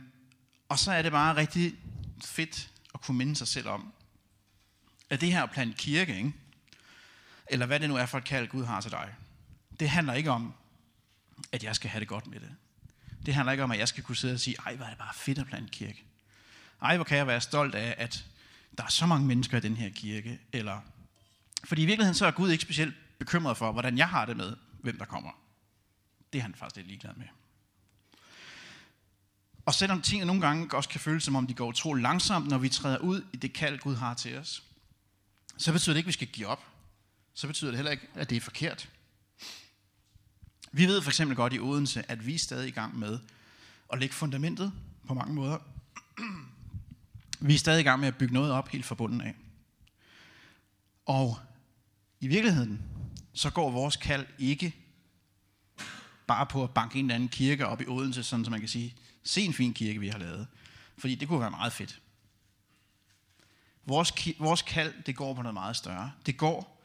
[0.68, 1.74] og så er det bare rigtig
[2.24, 3.92] fedt at kunne minde sig selv om,
[5.10, 6.32] at det her plan kirke, ikke?
[7.46, 9.14] eller hvad det nu er for et kald, Gud har til dig,
[9.80, 10.54] det handler ikke om,
[11.52, 12.50] at jeg skal have det godt med det.
[13.26, 14.98] Det handler ikke om, at jeg skal kunne sidde og sige, ej, hvor er det
[14.98, 16.04] bare fedt at plante kirke.
[16.82, 18.24] Ej, hvor kan jeg være stolt af, at
[18.78, 20.40] der er så mange mennesker i den her kirke.
[20.52, 20.80] Eller,
[21.64, 24.56] fordi i virkeligheden så er Gud ikke specielt bekymret for, hvordan jeg har det med,
[24.82, 25.30] hvem der kommer.
[26.32, 27.26] Det er han faktisk lidt ligeglad med.
[29.66, 32.58] Og selvom tingene nogle gange også kan føles, som om de går utroligt langsomt, når
[32.58, 34.62] vi træder ud i det kald, Gud har til os,
[35.56, 36.64] så betyder det ikke, at vi skal give op.
[37.34, 38.88] Så betyder det heller ikke, at det er forkert.
[40.72, 43.18] Vi ved for eksempel godt i Odense, at vi er stadig i gang med
[43.92, 44.72] at lægge fundamentet
[45.06, 45.58] på mange måder.
[47.40, 49.34] Vi er stadig i gang med at bygge noget op helt fra bunden af.
[51.06, 51.38] Og
[52.20, 52.82] i virkeligheden,
[53.32, 54.76] så går vores kald ikke
[56.30, 58.68] bare på at banke en eller anden kirke op i Odense, sådan så man kan
[58.68, 60.46] sige, se en fin kirke, vi har lavet.
[60.98, 62.00] Fordi det kunne være meget fedt.
[63.86, 66.12] Vores, vores kald, det går på noget meget større.
[66.26, 66.82] Det går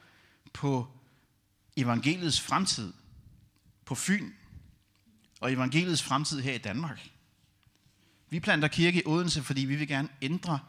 [0.54, 0.88] på
[1.78, 2.94] evangeliets fremtid
[3.86, 4.32] på Fyn,
[5.42, 7.10] og evangeliets fremtid her i Danmark.
[8.30, 10.60] Vi planter kirke i Odense, fordi vi vil gerne ændre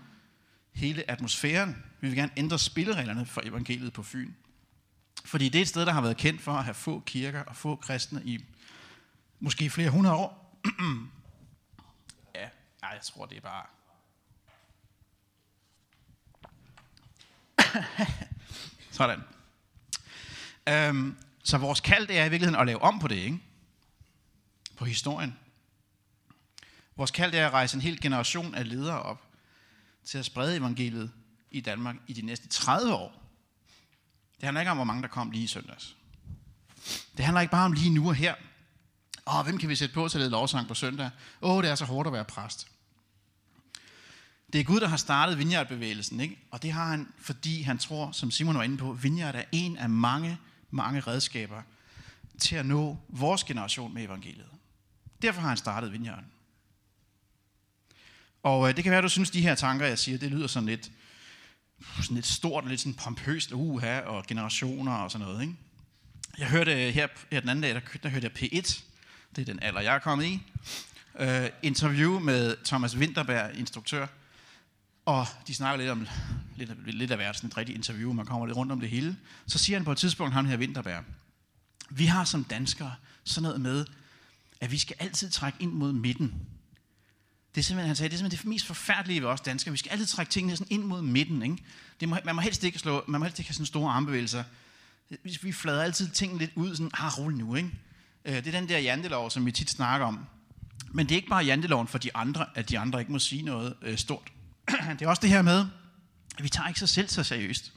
[0.72, 1.76] hele atmosfæren.
[2.00, 4.32] Vi vil gerne ændre spillereglerne for evangeliet på Fyn.
[5.24, 7.56] Fordi det er et sted, der har været kendt for at have få kirker og
[7.56, 8.44] få kristne i
[9.40, 10.60] måske flere hundrede år.
[12.34, 12.48] ja,
[12.82, 13.66] jeg tror, det er bare...
[18.90, 19.20] Sådan.
[20.68, 23.38] Øhm, så vores kald det er i virkeligheden at lave om på det, ikke?
[24.76, 25.38] På historien.
[26.96, 29.22] Vores kald er at rejse en hel generation af ledere op
[30.04, 31.12] til at sprede evangeliet
[31.50, 33.22] i Danmark i de næste 30 år.
[34.36, 35.96] Det handler ikke om, hvor mange der kom lige i søndags.
[37.16, 38.34] Det handler ikke bare om lige nu og her.
[39.26, 41.10] Åh, hvem kan vi sætte på til at lede lovsang på søndag?
[41.42, 42.68] Åh, det er så hårdt at være præst.
[44.52, 46.38] Det er Gud, der har startet Vineyard-bevægelsen, ikke?
[46.50, 49.76] og det har han, fordi han tror, som Simon var inde på, Vineyard er en
[49.76, 50.38] af mange,
[50.70, 51.62] mange redskaber
[52.38, 54.50] til at nå vores generation med evangeliet.
[55.22, 56.24] Derfor har han startet Vineyard.
[58.42, 60.46] Og øh, det kan være, at du synes, de her tanker, jeg siger, det lyder
[60.46, 60.90] sådan lidt,
[62.02, 65.42] sådan lidt stort og lidt sådan pompøst, uha, og generationer og sådan noget.
[65.42, 65.54] Ikke?
[66.38, 68.85] Jeg hørte øh, her, her den anden dag, der, der hørte jeg P1,
[69.36, 70.42] det er den alder, jeg er kommet i,
[71.20, 74.06] uh, interview med Thomas Winterberg, instruktør,
[75.06, 76.08] og de snakker lidt om
[76.56, 79.16] lidt, lidt af hvert, sådan et rigtigt interview, man kommer lidt rundt om det hele.
[79.46, 81.04] Så siger han på et tidspunkt, han her Winterberg,
[81.90, 83.86] vi har som danskere sådan noget med,
[84.60, 86.34] at vi skal altid trække ind mod midten.
[87.54, 89.72] Det er simpelthen, han sagde, det er simpelthen det mest forfærdelige ved os danskere.
[89.72, 91.42] Vi skal altid trække tingene sådan ind mod midten.
[91.42, 91.56] Ikke?
[92.00, 94.44] Det må, man, må helst ikke slå, man må helst ikke have sådan store armbevægelser.
[95.42, 97.54] Vi flader altid tingene lidt ud, sådan, ah, rolig nu.
[97.54, 97.70] Ikke?
[98.26, 100.26] Øh, det er den der jantelov, som vi tit snakker om.
[100.92, 103.42] Men det er ikke bare janteloven for de andre, at de andre ikke må sige
[103.42, 104.32] noget øh, stort.
[104.98, 105.66] det er også det her med,
[106.38, 107.72] at vi tager ikke sig selv så seriøst.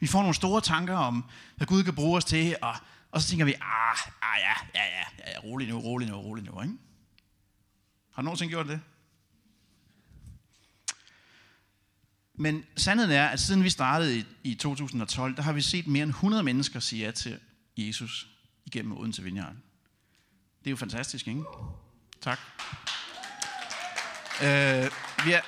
[0.00, 1.24] Vi får nogle store tanker om,
[1.56, 2.74] hvad Gud kan bruge os til, og,
[3.10, 6.44] og så tænker vi, ah, ah ja, ja, ja, ja, rolig nu, rolig nu, rolig
[6.44, 6.62] nu.
[6.62, 6.74] Ikke?
[8.12, 8.80] Har du nogensinde gjort det?
[12.34, 16.02] Men sandheden er, at siden vi startede i, i 2012, der har vi set mere
[16.02, 17.40] end 100 mennesker sige ja til
[17.76, 18.28] Jesus
[18.66, 19.54] igennem Odense Vineyard.
[20.64, 21.42] Det er jo fantastisk, ikke?
[22.20, 22.38] Tak.
[24.42, 24.90] Øh,
[25.24, 25.40] vi er,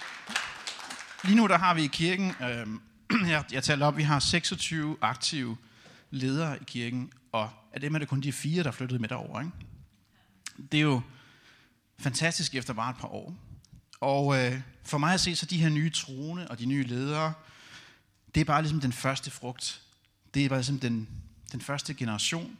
[1.27, 2.67] lige nu der har vi i kirken, øh,
[3.33, 5.57] jeg, jeg talte op, vi har 26 aktive
[6.11, 9.41] ledere i kirken, og af dem er det kun de fire, der flyttede med derover.
[9.41, 9.53] Ikke?
[10.73, 11.01] Det er jo
[11.99, 13.35] fantastisk efter bare et par år.
[14.01, 17.33] Og øh, for mig at se, så de her nye troende og de nye ledere,
[18.35, 19.83] det er bare ligesom den første frugt.
[20.35, 21.09] Det er bare ligesom den,
[21.53, 22.57] den første generation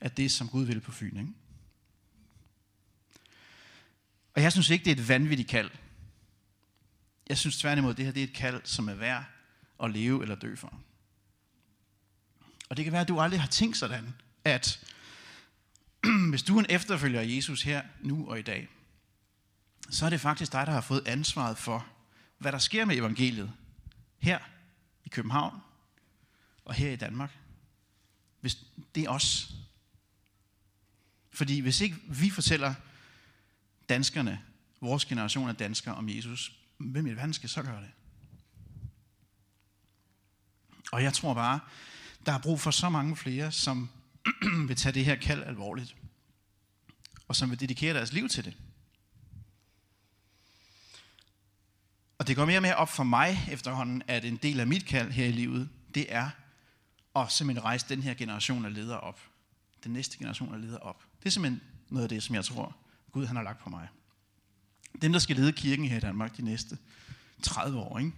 [0.00, 1.16] af det, som Gud vil på Fyn.
[1.16, 1.32] Ikke?
[4.36, 5.70] Og jeg synes ikke, det er et vanvittigt kald.
[7.28, 9.24] Jeg synes tværtimod, det her det er et kald, som er værd
[9.82, 10.80] at leve eller dø for.
[12.68, 14.14] Og det kan være, at du aldrig har tænkt sådan,
[14.44, 14.84] at
[16.30, 18.68] hvis du er en efterfølger af Jesus her, nu og i dag,
[19.90, 21.86] så er det faktisk dig, der har fået ansvaret for,
[22.38, 23.52] hvad der sker med evangeliet
[24.18, 24.38] her
[25.04, 25.60] i København
[26.64, 27.38] og her i Danmark.
[28.40, 28.58] Hvis
[28.94, 29.52] det er os.
[31.32, 32.74] Fordi hvis ikke vi fortæller
[33.88, 34.40] danskerne,
[34.80, 37.90] vores generation af danskere om Jesus, hvem i verden skal så gøre det?
[40.92, 41.60] Og jeg tror bare,
[42.26, 43.88] der er brug for så mange flere, som
[44.68, 45.96] vil tage det her kald alvorligt.
[47.28, 48.56] Og som vil dedikere deres liv til det.
[52.18, 54.86] Og det går mere og mere op for mig efterhånden, at en del af mit
[54.86, 56.30] kald her i livet, det er
[57.16, 59.20] at simpelthen rejse den her generation af ledere op.
[59.84, 61.04] Den næste generation af ledere op.
[61.18, 62.76] Det er simpelthen noget af det, som jeg tror,
[63.16, 63.88] Gud han har lagt på mig.
[65.02, 66.78] Dem, der skal lede kirken her i Danmark de næste
[67.42, 67.98] 30 år.
[67.98, 68.12] Ikke?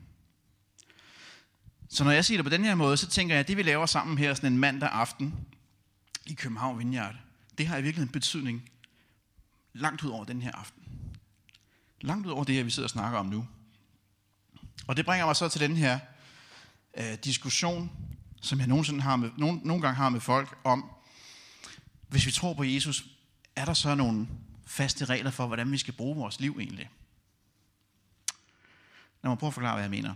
[1.88, 3.62] Så når jeg siger det på den her måde, så tænker jeg, at det vi
[3.62, 5.34] laver sammen her sådan en mandag aften
[6.26, 7.14] i København Vineyard,
[7.58, 8.70] det har i virkeligheden betydning
[9.72, 10.82] langt ud over den her aften.
[12.00, 13.46] Langt ud over det, her, vi sidder og snakker om nu.
[14.86, 15.98] Og det bringer mig så til den her
[16.96, 17.90] øh, diskussion,
[18.42, 20.90] som jeg nogensinde har med, nogen, nogle gange har med folk om,
[22.08, 23.04] hvis vi tror på Jesus,
[23.56, 24.28] er der så nogle
[24.68, 26.90] faste regler for, hvordan vi skal bruge vores liv egentlig?
[29.22, 30.14] Lad mig prøve at forklare, hvad jeg mener.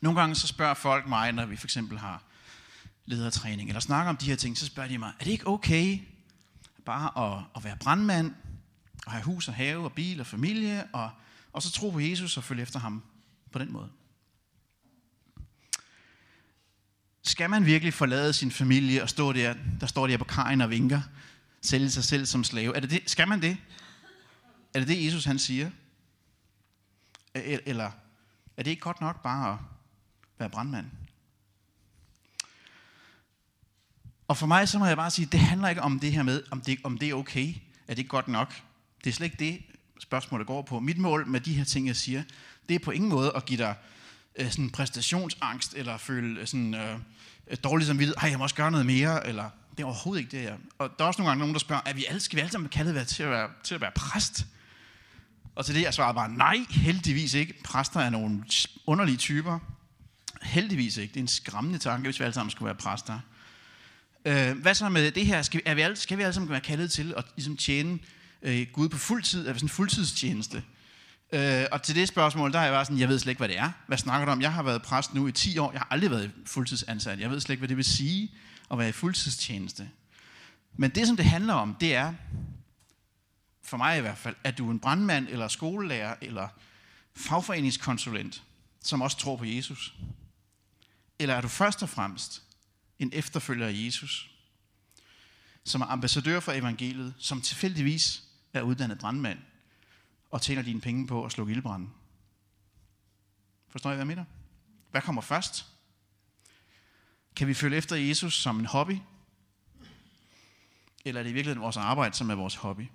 [0.00, 2.22] Nogle gange så spørger folk mig, når vi for eksempel har
[3.06, 5.98] ledertræning, eller snakker om de her ting, så spørger de mig, er det ikke okay
[6.84, 8.34] bare at, at være brandmand,
[9.06, 11.10] og have hus og have og bil og familie, og,
[11.52, 13.02] og så tro på Jesus og følge efter ham
[13.52, 13.88] på den måde?
[17.22, 20.70] Skal man virkelig forlade sin familie og stå der, der står der på kajen og
[20.70, 21.00] vinker,
[21.66, 22.76] sælge sig selv som slave?
[22.76, 23.02] Er det det?
[23.06, 23.56] Skal man det?
[24.74, 25.70] Er det det, Jesus han siger?
[27.34, 27.90] Eller
[28.56, 29.58] er det ikke godt nok bare at
[30.38, 30.86] være brandmand?
[34.28, 36.42] Og for mig, så må jeg bare sige, det handler ikke om det her med,
[36.50, 37.54] om det, om det er okay.
[37.88, 38.62] Er det godt nok?
[39.04, 39.62] Det er slet ikke det,
[40.00, 40.80] spørgsmålet går på.
[40.80, 42.22] Mit mål med de her ting, jeg siger,
[42.68, 43.74] det er på ingen måde at give dig
[44.36, 46.98] øh, sådan præstationsangst, eller føle øh, sådan, øh,
[47.64, 50.40] dårlig samvittighed, ej, jeg må også gøre noget mere, eller det er overhovedet ikke det,
[50.40, 50.56] her.
[50.78, 52.52] Og der er også nogle gange nogen, der spørger, er vi alle, skal vi alle
[52.52, 54.46] sammen kaldet være til at være, til at være præst?
[55.54, 57.62] Og til det, jeg svarede bare, nej, heldigvis ikke.
[57.64, 58.44] Præster er nogle
[58.86, 59.58] underlige typer.
[60.42, 61.12] Heldigvis ikke.
[61.12, 63.20] Det er en skræmmende tanke, hvis vi alle sammen skulle være præster.
[64.24, 65.42] Øh, hvad så med det her?
[65.42, 67.98] Skal vi, er vi alle, skal vi alle sammen være kaldet til at ligesom tjene
[68.42, 69.48] øh, Gud på fuld tid?
[69.48, 70.62] Er vi sådan en fuldtidstjeneste?
[71.32, 73.48] Øh, og til det spørgsmål, der er jeg bare sådan, jeg ved slet ikke, hvad
[73.48, 73.70] det er.
[73.86, 74.42] Hvad snakker du om?
[74.42, 75.72] Jeg har været præst nu i 10 år.
[75.72, 77.20] Jeg har aldrig været fuldtidsansat.
[77.20, 78.32] Jeg ved slet ikke, hvad det vil sige
[78.70, 79.90] at være i fuldtidstjeneste.
[80.76, 82.14] Men det, som det handler om, det er,
[83.62, 86.48] for mig i hvert fald, at du er en brandmand, eller skolelærer, eller
[87.14, 88.42] fagforeningskonsulent,
[88.80, 89.94] som også tror på Jesus.
[91.18, 92.42] Eller er du først og fremmest
[92.98, 94.30] en efterfølger af Jesus,
[95.64, 99.38] som er ambassadør for evangeliet, som tilfældigvis er uddannet brandmand,
[100.30, 101.92] og tjener dine penge på at slukke ildbranden.
[103.68, 104.24] Forstår I, hvad jeg mener?
[104.90, 105.66] Hvad kommer først?
[107.36, 108.98] Kan vi følge efter Jesus som en hobby?
[111.04, 112.86] Eller er det i virkeligheden vores arbejde, som er vores hobby?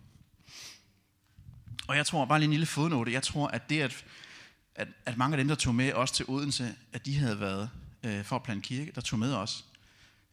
[1.88, 4.06] Og jeg tror, bare lige en lille fodnote, jeg tror, at det, at,
[4.76, 7.70] at, at mange af dem, der tog med os til Odense, at de havde været
[8.04, 9.66] øh, for at plante kirke, der tog med os,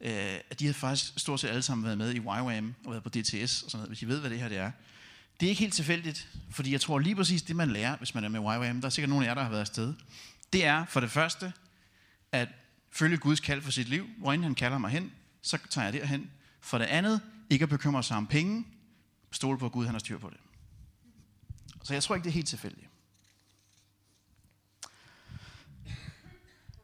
[0.00, 0.10] øh,
[0.50, 3.08] at de havde faktisk stort set alle sammen været med i YWAM og været på
[3.08, 4.70] DTS og sådan noget, hvis I ved, hvad det her det er.
[5.40, 8.24] Det er ikke helt tilfældigt, fordi jeg tror lige præcis det, man lærer, hvis man
[8.24, 9.94] er med YWAM, der er sikkert nogen af jer, der har været afsted,
[10.52, 11.52] det er for det første,
[12.32, 12.48] at
[12.90, 15.12] følge Guds kald for sit liv, hvor han kalder mig hen,
[15.42, 16.30] så tager jeg derhen.
[16.60, 17.20] For det andet,
[17.50, 18.64] ikke at bekymre sig om penge,
[19.30, 20.40] stole på, at Gud han har styr på det.
[21.82, 22.86] Så jeg tror ikke, det er helt tilfældigt.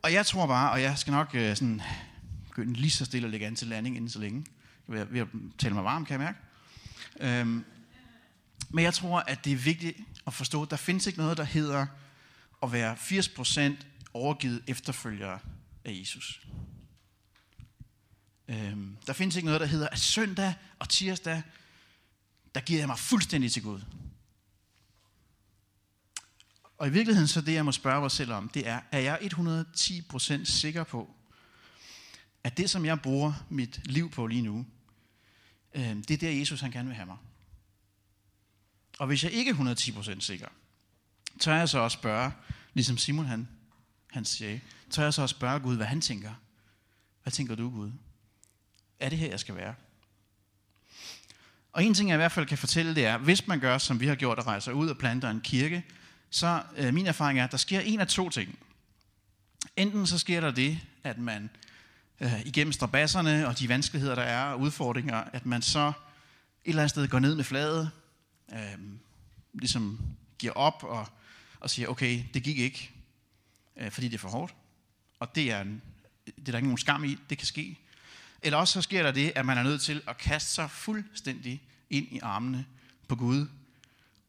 [0.03, 1.83] Og jeg tror bare, og jeg skal nok øh, sådan,
[2.49, 4.47] begynde lige så stille at lægge an til landing inden så længe.
[4.89, 5.29] Jeg er ved at
[5.59, 6.39] tale mig varm, kan jeg mærke.
[7.21, 7.65] Øhm,
[8.71, 11.45] men jeg tror, at det er vigtigt at forstå, at der findes ikke noget, der
[11.45, 11.87] hedder
[12.63, 13.73] at være 80%
[14.15, 15.39] overgivet efterfølgere
[15.85, 16.47] af Jesus.
[18.49, 21.43] Øhm, der findes ikke noget, der hedder, at søndag og tirsdag,
[22.55, 23.81] der giver jeg mig fuldstændig til Gud.
[26.79, 29.19] Og i virkeligheden så det, jeg må spørge mig selv om, det er, er jeg
[29.23, 31.15] 110% sikker på,
[32.45, 34.67] at det, som jeg bruger mit liv på lige nu,
[35.75, 37.17] øh, det er der, Jesus han gerne vil have mig.
[38.99, 40.49] Og hvis jeg ikke er 110% sikker,
[41.41, 42.33] tør jeg så også spørge,
[42.75, 43.49] ligesom Simon han,
[44.13, 44.59] han siger,
[44.91, 46.31] tør jeg så at spørge Gud, hvad han tænker.
[47.23, 47.93] Hvad tænker du, Gud?
[49.01, 49.75] Er det her, jeg skal være?
[51.73, 54.01] Og en ting, jeg i hvert fald kan fortælle, det er, hvis man gør, som
[54.01, 55.85] vi har gjort, og rejser ud og planter en kirke,
[56.31, 58.59] så øh, min erfaring er, at der sker en af to ting.
[59.77, 61.51] Enten så sker der det, at man
[62.21, 65.95] øh, igennem strabasserne og de vanskeligheder, der er, og udfordringer, at man så et
[66.65, 67.91] eller andet sted går ned med fladet,
[68.53, 68.79] øh,
[69.53, 70.01] ligesom
[70.39, 71.07] giver op og,
[71.61, 72.91] og siger, okay, det gik ikke,
[73.77, 74.55] øh, fordi det er for hårdt.
[75.21, 75.83] Og det er, en,
[76.27, 77.79] det er der ikke nogen skam i, det kan ske.
[78.43, 81.63] Eller også så sker der det, at man er nødt til at kaste sig fuldstændig
[81.91, 82.67] ind i armene
[83.09, 83.47] på Gud,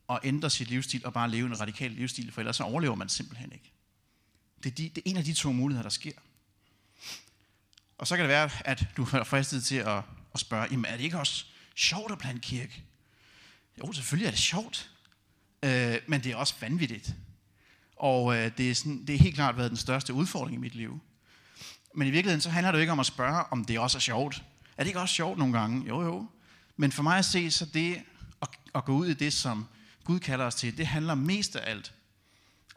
[0.07, 3.09] og ændre sit livsstil og bare leve en radikal livsstil, for ellers så overlever man
[3.09, 3.71] simpelthen ikke.
[4.63, 6.11] Det er, de, det er en af de to muligheder, der sker.
[7.97, 10.97] Og så kan det være, at du er fristet til at, at spørge, jamen er
[10.97, 12.83] det ikke også sjovt at plante kirke?
[13.79, 14.91] Jo, selvfølgelig er det sjovt,
[15.63, 17.15] øh, men det er også vanvittigt.
[18.03, 20.75] Og øh, det, er sådan, det er helt klart været den største udfordring i mit
[20.75, 20.99] liv.
[21.95, 23.99] Men i virkeligheden så handler det jo ikke om at spørge, om det også er
[23.99, 24.43] sjovt.
[24.77, 25.87] Er det ikke også sjovt nogle gange?
[25.87, 26.27] Jo, jo.
[26.77, 28.01] Men for mig at se, så det
[28.41, 29.65] at, at gå ud i det, som
[30.03, 31.93] Gud kalder os til, det handler mest af alt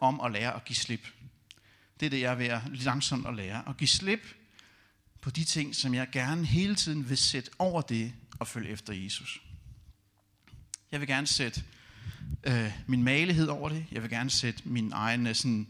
[0.01, 1.07] om at lære at give slip.
[2.01, 3.69] Det er det, jeg er ved at langsomt at lære.
[3.69, 4.21] At give slip
[5.21, 8.93] på de ting, som jeg gerne hele tiden vil sætte over det og følge efter
[8.93, 9.43] Jesus.
[10.93, 11.63] Jeg vil gerne sætte
[12.45, 13.87] øh, min malighed over det.
[13.93, 15.67] Jeg vil gerne sætte min egen øh, sådan,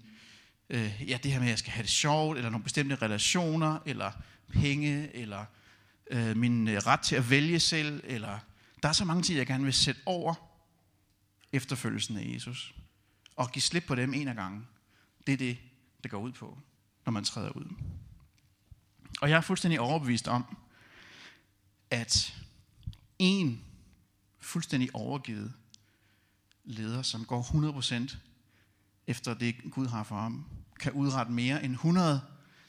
[0.70, 3.78] øh, ja, det her med, at jeg skal have det sjovt, eller nogle bestemte relationer,
[3.86, 4.12] eller
[4.48, 5.44] penge, eller
[6.10, 8.38] øh, min øh, ret til at vælge selv, eller
[8.82, 10.34] der er så mange ting, jeg gerne vil sætte over
[11.52, 12.74] efterfølgelsen af Jesus.
[13.36, 14.66] Og give slip på dem en af gangen.
[15.26, 15.58] Det er det,
[16.02, 16.58] det går ud på,
[17.04, 17.74] når man træder ud.
[19.20, 20.56] Og jeg er fuldstændig overbevist om,
[21.90, 22.34] at
[23.18, 23.64] en
[24.40, 25.52] fuldstændig overgivet
[26.66, 27.42] leder, som går
[28.10, 28.16] 100%
[29.06, 30.46] efter det Gud har for ham,
[30.80, 32.20] kan udrette mere end 100,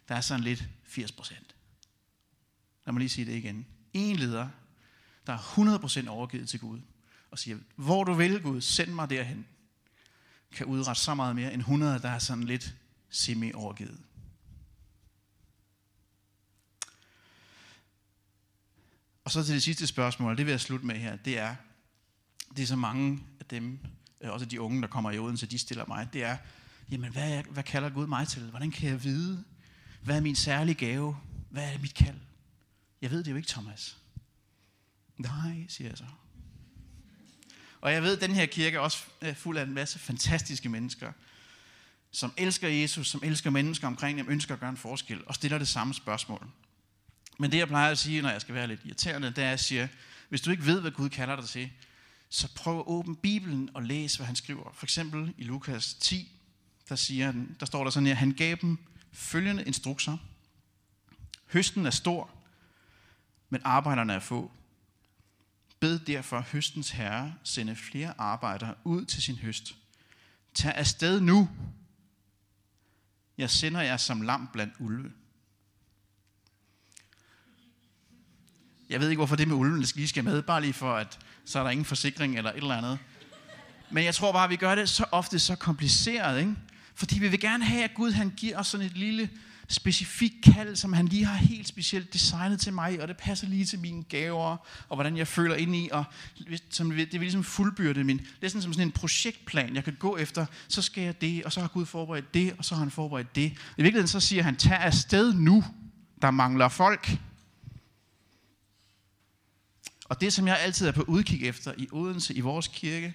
[0.07, 1.33] der er sådan lidt 80%.
[2.85, 3.65] Lad mig lige sige det igen.
[3.93, 4.49] En leder,
[5.27, 6.81] der er 100% overgivet til Gud,
[7.31, 9.45] og siger, hvor du vil Gud, send mig derhen,
[10.51, 12.75] kan udrette så meget mere end 100, der er sådan lidt
[13.09, 13.99] semi-overgivet.
[19.23, 21.55] Og så til det sidste spørgsmål, det vil jeg slutte med her, det er,
[22.55, 23.79] det er så mange dem,
[24.21, 26.37] øh, også de unge, der kommer i Odense, de stiller mig, det er,
[26.91, 28.41] jamen hvad, hvad kalder Gud mig til?
[28.41, 29.43] Hvordan kan jeg vide,
[30.03, 31.17] hvad er min særlige gave?
[31.49, 32.17] Hvad er mit kald?
[33.01, 33.97] Jeg ved det jo ikke, Thomas.
[35.17, 36.05] Nej, siger jeg så.
[37.81, 40.69] Og jeg ved, at den her kirke er også øh, fuld af en masse fantastiske
[40.69, 41.11] mennesker,
[42.11, 45.57] som elsker Jesus, som elsker mennesker omkring dem, ønsker at gøre en forskel, og stiller
[45.57, 46.47] det samme spørgsmål.
[47.39, 49.49] Men det, jeg plejer at sige, når jeg skal være lidt irriterende, det er, at
[49.49, 49.87] jeg siger,
[50.29, 51.71] hvis du ikke ved, hvad Gud kalder dig til,
[52.29, 54.71] så prøv at åbne Bibelen og læs, hvad han skriver.
[54.73, 56.31] For eksempel i Lukas 10,
[56.89, 58.77] der, siger han, der står der sådan her, han gav dem
[59.11, 60.17] følgende instrukser.
[61.45, 62.29] Høsten er stor,
[63.49, 64.51] men arbejderne er få.
[65.79, 69.75] Bed derfor høstens herre sende flere arbejdere ud til sin høst.
[70.53, 71.49] Tag afsted nu.
[73.37, 75.11] Jeg sender jer som lam blandt ulve.
[78.89, 81.59] Jeg ved ikke, hvorfor det med ulven lige skal med, bare lige for, at så
[81.59, 82.97] er der ingen forsikring eller et eller andet.
[83.91, 86.55] Men jeg tror bare, at vi gør det så ofte så kompliceret, ikke?
[86.95, 89.29] Fordi vi vil gerne have, at Gud han giver os sådan et lille
[89.69, 93.65] specifikt kald, som han lige har helt specielt designet til mig, og det passer lige
[93.65, 94.57] til mine gaver,
[94.89, 96.03] og hvordan jeg føler ind i, og
[96.69, 99.95] som det vil ligesom fuldbyrde min, det er sådan som sådan en projektplan, jeg kan
[99.99, 102.79] gå efter, så skal jeg det, og så har Gud forberedt det, og så har
[102.79, 103.43] han forberedt det.
[103.43, 105.63] I virkeligheden så siger han, tag afsted nu,
[106.21, 107.17] der mangler folk.
[110.09, 113.13] Og det, som jeg altid er på udkig efter i Odense, i vores kirke,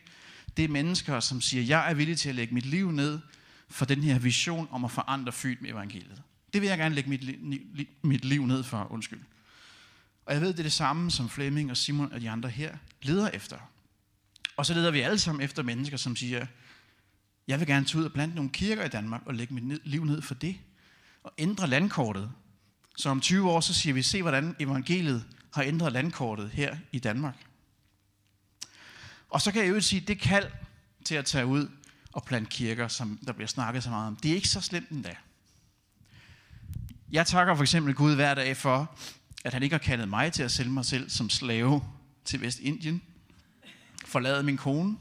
[0.56, 3.20] det er mennesker, som siger, jeg er villig til at lægge mit liv ned
[3.68, 6.22] for den her vision om at forandre Fyn med evangeliet.
[6.52, 9.20] Det vil jeg gerne lægge mit, li, mit liv ned for, undskyld.
[10.26, 12.76] Og jeg ved, det er det samme, som Flemming og Simon og de andre her
[13.02, 13.56] leder efter.
[14.56, 16.46] Og så leder vi alle sammen efter mennesker, som siger,
[17.48, 20.04] jeg vil gerne tage ud og plante nogle kirker i Danmark og lægge mit liv
[20.04, 20.56] ned for det.
[21.22, 22.30] Og ændre landkortet.
[22.96, 25.24] Så om 20 år, så siger vi, se hvordan evangeliet
[25.54, 27.46] har ændret landkortet her i Danmark.
[29.30, 30.50] Og så kan jeg jo sige, det kald
[31.04, 31.68] til at tage ud
[32.12, 34.88] og plante kirker, som der bliver snakket så meget om, det er ikke så slemt
[34.88, 35.16] endda.
[37.12, 38.98] Jeg takker for eksempel Gud hver dag for,
[39.44, 41.82] at han ikke har kaldet mig til at sælge mig selv som slave
[42.24, 43.02] til Vestindien.
[44.06, 44.96] Forlade min kone.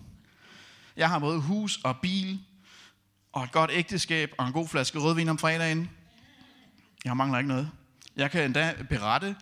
[0.95, 2.39] Jeg har både hus og bil,
[3.32, 5.89] og et godt ægteskab, og en god flaske rødvin om fredagen.
[7.06, 7.70] Jeg mangler ikke noget.
[8.16, 9.36] Jeg kan endda berette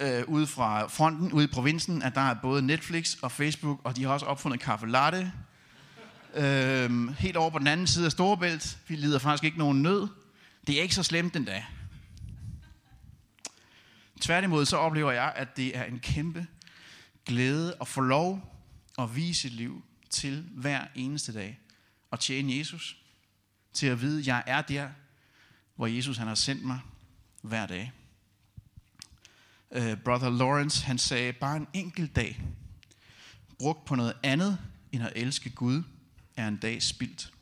[0.00, 3.96] øh, ude fra fronten, ude i provinsen, at der er både Netflix og Facebook, og
[3.96, 5.32] de har også opfundet kaffe latte.
[6.34, 8.78] Øh, helt over på den anden side af Storebælt.
[8.88, 10.08] Vi lider faktisk ikke nogen nød.
[10.66, 11.66] Det er ikke så slemt den dag.
[14.20, 16.46] Tværtimod så oplever jeg, at det er en kæmpe
[17.26, 18.54] glæde at få lov
[18.98, 21.58] at vise sit liv til hver eneste dag.
[22.10, 22.96] Og tjene Jesus.
[23.72, 24.88] Til at vide, at jeg er der,
[25.76, 26.80] hvor Jesus han har sendt mig
[27.42, 27.92] hver dag.
[29.72, 32.40] Øh, brother Lawrence, han sagde, bare en enkelt dag,
[33.58, 34.58] brugt på noget andet
[34.92, 35.82] end at elske Gud,
[36.36, 37.32] er en dag spildt.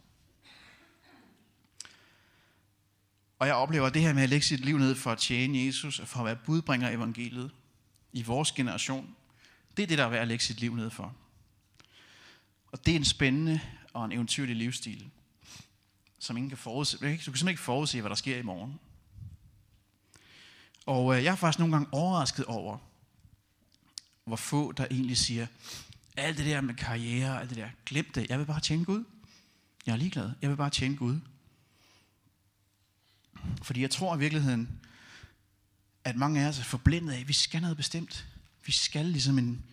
[3.39, 5.99] Og jeg oplever det her med at lægge sit liv ned for at tjene Jesus,
[5.99, 7.51] og for at være budbringer evangeliet
[8.12, 9.14] i vores generation,
[9.76, 11.14] det er det, der er værd at lægge sit liv ned for.
[12.72, 13.61] Og det er en spændende
[13.93, 15.11] og en eventyrlig livsstil,
[16.18, 16.97] som ingen kan forudse.
[16.97, 18.81] Du kan simpelthen ikke forudse, hvad der sker i morgen.
[20.89, 22.78] Og øh, jeg er faktisk nogle gange overrasket over,
[24.24, 25.47] hvor få der egentlig siger,
[26.16, 29.05] alt det der med karriere, alt det der, glem det, jeg vil bare tjene Gud.
[29.86, 31.20] Jeg er ligeglad, jeg vil bare tjene Gud.
[33.62, 34.80] Fordi jeg tror i virkeligheden,
[36.05, 38.26] at mange af os er forblindet af, at vi skal noget bestemt.
[38.66, 39.64] Vi skal ligesom en,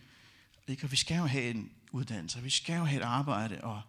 [0.68, 0.90] ikke?
[0.90, 3.82] vi skal jo have en uddannelse, vi skal jo have et arbejde, og,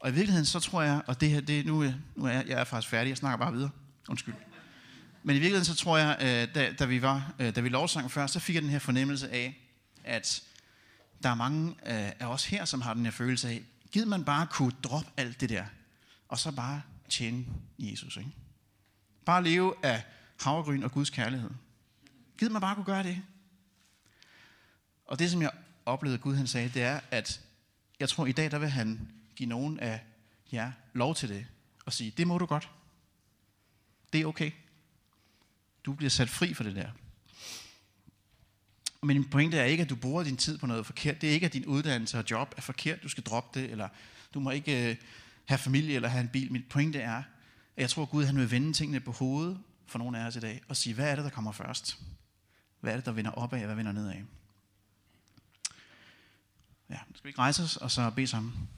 [0.00, 2.60] og i virkeligheden så tror jeg, og det her, det, nu, nu er jeg, jeg
[2.60, 3.70] er faktisk færdig, jeg snakker bare videre,
[4.08, 4.34] undskyld.
[5.26, 8.10] Men i virkeligheden så tror jeg, øh, da, da, vi var, øh, da vi lovsang
[8.10, 9.58] før, så fik jeg den her fornemmelse af,
[10.04, 10.42] at
[11.22, 14.24] der er mange øh, af os her, som har den her følelse af, giv man
[14.24, 15.64] bare kunne droppe alt det der,
[16.28, 17.46] og så bare tjene
[17.78, 18.16] Jesus.
[18.16, 18.30] Ikke?
[19.24, 20.02] Bare leve af
[20.40, 21.50] havregryn og Guds kærlighed.
[22.38, 23.22] Giv man bare kunne gøre det.
[25.06, 25.50] Og det, som jeg
[25.86, 27.40] oplevede, Gud han sagde, det er, at
[28.00, 30.00] jeg tror, i dag, der vil han give nogen af
[30.52, 31.46] jer lov til det,
[31.86, 32.70] og sige, det må du godt.
[34.12, 34.50] Det er okay.
[35.86, 36.90] Du bliver sat fri for det der.
[39.02, 41.20] Men min pointe er ikke, at du bruger din tid på noget forkert.
[41.20, 43.02] Det er ikke, at din uddannelse og job er forkert.
[43.02, 43.88] Du skal droppe det, eller
[44.34, 44.96] du må ikke øh,
[45.44, 46.52] have familie eller have en bil.
[46.52, 47.24] Min pointe er, at
[47.76, 50.40] jeg tror, at Gud han vil vende tingene på hovedet for nogle af os i
[50.40, 51.98] dag, og sige, hvad er det, der kommer først?
[52.80, 54.14] Hvad er det, der vender opad, og hvad vender nedad?
[56.90, 58.68] Ja, skal vi ikke rejse os og så bede sammen?